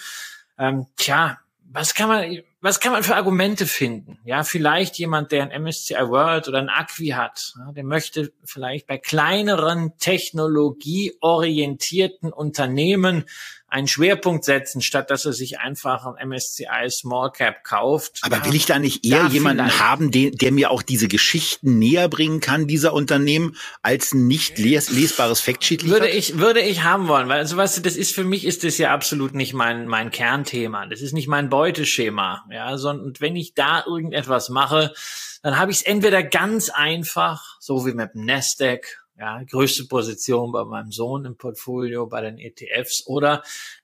[0.57, 1.41] Ähm, tja,
[1.71, 4.19] was kann man, was kann man für Argumente finden?
[4.25, 8.87] Ja, vielleicht jemand, der ein MSCI World oder ein Acqui hat, ja, der möchte vielleicht
[8.87, 13.25] bei kleineren technologieorientierten Unternehmen
[13.69, 18.21] einen Schwerpunkt setzen, statt dass er sich einfach ein MSCI Small Cap kauft.
[18.23, 19.81] Aber will ich da nicht eher da jemanden vielleicht.
[19.81, 24.59] haben, den, der mir auch diese Geschichten näher bringen kann, dieser Unternehmen, als ein nicht
[24.59, 26.01] les lesbares Factsheet liefert?
[26.01, 28.65] Würde ich, würde ich haben wollen, weil, also weißt du, das ist für mich ist
[28.65, 30.87] das ja absolut nicht mein, mein Kernthema.
[30.87, 34.95] Das ist nicht mein Beuteschema, ja, sondern wenn ich da irgendetwas mache,
[35.43, 40.53] dann habe ich es entweder ganz einfach, so wie mit dem Nasdaq ja, größte Position
[40.53, 43.43] bei meinem Sohn im Portfolio, bei den ETFs oder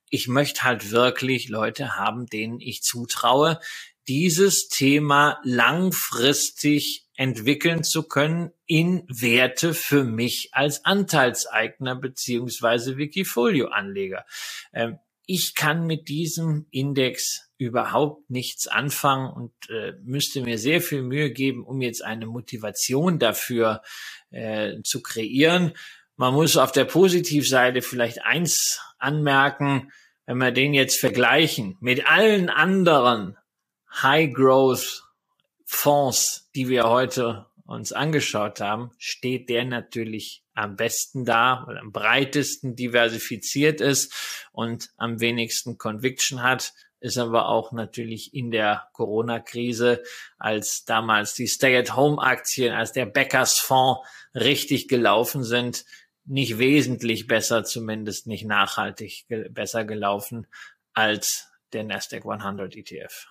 [0.09, 3.59] ich möchte halt wirklich Leute haben, denen ich zutraue,
[4.07, 14.25] dieses Thema langfristig entwickeln zu können in Werte für mich als Anteilseigner beziehungsweise Wikifolio-Anleger.
[14.73, 21.03] Ähm, ich kann mit diesem Index überhaupt nichts anfangen und äh, müsste mir sehr viel
[21.03, 23.83] Mühe geben, um jetzt eine Motivation dafür
[24.31, 25.73] äh, zu kreieren.
[26.17, 29.91] Man muss auf der Positivseite vielleicht eins anmerken,
[30.27, 33.37] wenn wir den jetzt vergleichen mit allen anderen
[34.03, 35.03] High Growth
[35.65, 41.93] Fonds, die wir heute uns angeschaut haben, steht der natürlich am besten da, oder am
[41.93, 44.13] breitesten diversifiziert ist
[44.53, 46.73] und am wenigsten Conviction hat
[47.05, 50.03] ist aber auch natürlich in der Corona-Krise,
[50.39, 55.85] als damals die Stay-at-Home-Aktien, als der Bäckersfonds richtig gelaufen sind,
[56.25, 60.47] nicht wesentlich besser, zumindest nicht nachhaltig ge besser gelaufen
[60.95, 63.27] als der Nasdaq 100 ETF.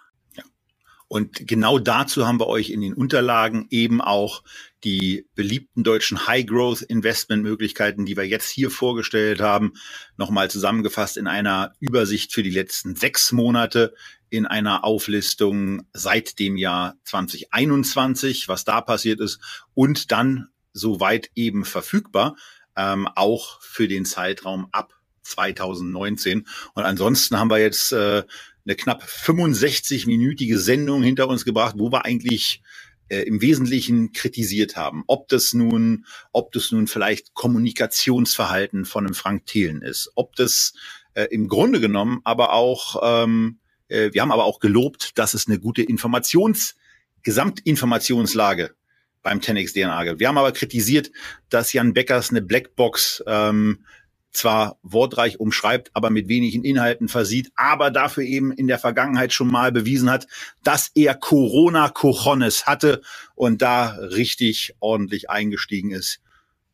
[1.14, 4.42] Und genau dazu haben wir euch in den Unterlagen eben auch
[4.84, 9.74] die beliebten deutschen High-Growth-Investment-Möglichkeiten, die wir jetzt hier vorgestellt haben,
[10.18, 13.94] nochmal zusammengefasst in einer Übersicht für die letzten sechs Monate,
[14.32, 19.40] in einer Auflistung seit dem Jahr 2021, was da passiert ist
[19.76, 22.36] und dann soweit eben verfügbar,
[22.76, 26.48] ähm, auch für den Zeitraum ab 2019.
[26.74, 28.24] Und ansonsten haben wir jetzt äh,
[28.66, 32.62] eine knapp 65-minütige Sendung hinter uns gebracht, wo wir eigentlich
[33.10, 35.04] äh, im Wesentlichen kritisiert haben.
[35.08, 40.74] Ob das nun, ob das nun vielleicht Kommunikationsverhalten von einem Frank Thelen ist, ob das
[41.14, 45.48] äh, im Grunde genommen aber auch, ähm, äh, wir haben aber auch gelobt, dass es
[45.48, 46.76] eine gute Informations,
[47.24, 48.74] Gesamtinformationslage
[49.22, 50.20] beim 10x DNA gibt.
[50.20, 51.12] Wir haben aber kritisiert,
[51.50, 53.86] dass Jan Beckers eine Blackbox ähm,
[54.34, 59.48] zwar wortreich umschreibt, aber mit wenigen Inhalten versieht, aber dafür eben in der Vergangenheit schon
[59.48, 60.28] mal bewiesen hat,
[60.64, 63.02] dass er Corona Cojones hatte
[63.36, 66.20] und da richtig ordentlich eingestiegen ist.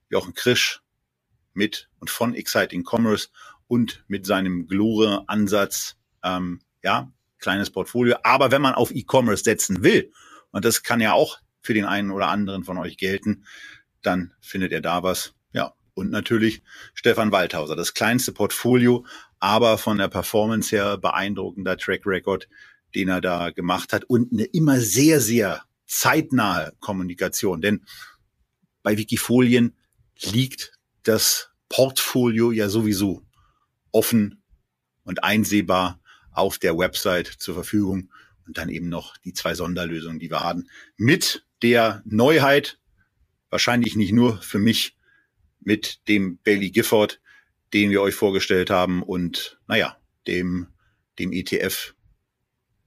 [0.09, 0.81] Jochen Krisch
[1.53, 3.27] mit und von Exciting Commerce
[3.67, 8.17] und mit seinem Glore-Ansatz, ähm, ja, kleines Portfolio.
[8.23, 10.11] Aber wenn man auf E-Commerce setzen will,
[10.51, 13.45] und das kann ja auch für den einen oder anderen von euch gelten,
[14.01, 15.33] dann findet er da was,
[15.99, 19.05] und natürlich Stefan Waldhauser, das kleinste Portfolio,
[19.39, 22.47] aber von der Performance her beeindruckender Track Record,
[22.95, 24.05] den er da gemacht hat.
[24.05, 27.61] Und eine immer sehr, sehr zeitnahe Kommunikation.
[27.61, 27.85] Denn
[28.81, 29.75] bei Wikifolien
[30.21, 30.73] liegt
[31.03, 33.21] das Portfolio ja sowieso
[33.91, 34.41] offen
[35.03, 35.99] und einsehbar
[36.31, 38.11] auf der Website zur Verfügung.
[38.47, 42.79] Und dann eben noch die zwei Sonderlösungen, die wir haben, mit der Neuheit,
[43.49, 44.95] wahrscheinlich nicht nur für mich,
[45.69, 47.21] mit dem Bailey Gifford,
[47.75, 50.69] den wir euch vorgestellt haben und naja, dem,
[51.19, 51.93] dem ETF,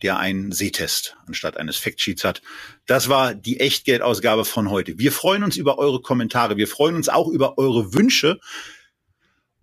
[0.03, 2.43] der einen Sehtest anstatt eines Factsheets hat.
[2.87, 4.99] Das war die Echtgeldausgabe von heute.
[4.99, 6.57] Wir freuen uns über eure Kommentare.
[6.57, 8.41] Wir freuen uns auch über eure Wünsche,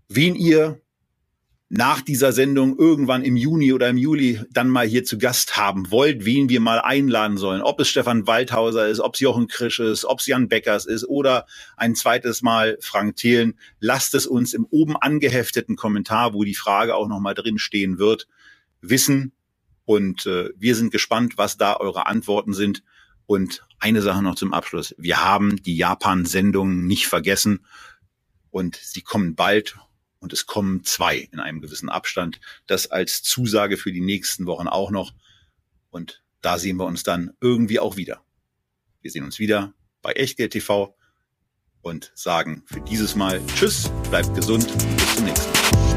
[0.08, 0.82] wen ihr
[1.72, 5.92] nach dieser Sendung irgendwann im Juni oder im Juli dann mal hier zu Gast haben
[5.92, 7.62] wollt, wen wir mal einladen sollen.
[7.62, 11.08] Ob es Stefan Waldhauser ist, ob es Jochen Krisch ist, ob es Jan Beckers ist
[11.08, 11.46] oder
[11.78, 13.54] ein zweites Mal Frank Thelen.
[13.80, 18.28] Lasst es uns im oben angehefteten Kommentar, wo die Frage auch nochmal drin stehen wird,
[18.82, 19.34] wissen.
[19.86, 22.84] Und äh, wir sind gespannt, was da eure Antworten sind.
[23.28, 24.96] Und eine Sache noch zum Abschluss.
[24.98, 27.60] Wir haben die Japan-Sendungen nicht vergessen
[28.50, 29.78] und sie kommen bald
[30.20, 32.40] und es kommen zwei in einem gewissen Abstand.
[32.68, 35.14] Das als Zusage für die nächsten Wochen auch noch.
[35.90, 38.22] Und da sehen wir uns dann irgendwie auch wieder.
[39.02, 40.96] Wir sehen uns wieder bei Echtgeld TV
[41.82, 45.89] und sagen für dieses Mal Tschüss, bleibt gesund und bis zum nächsten Mal.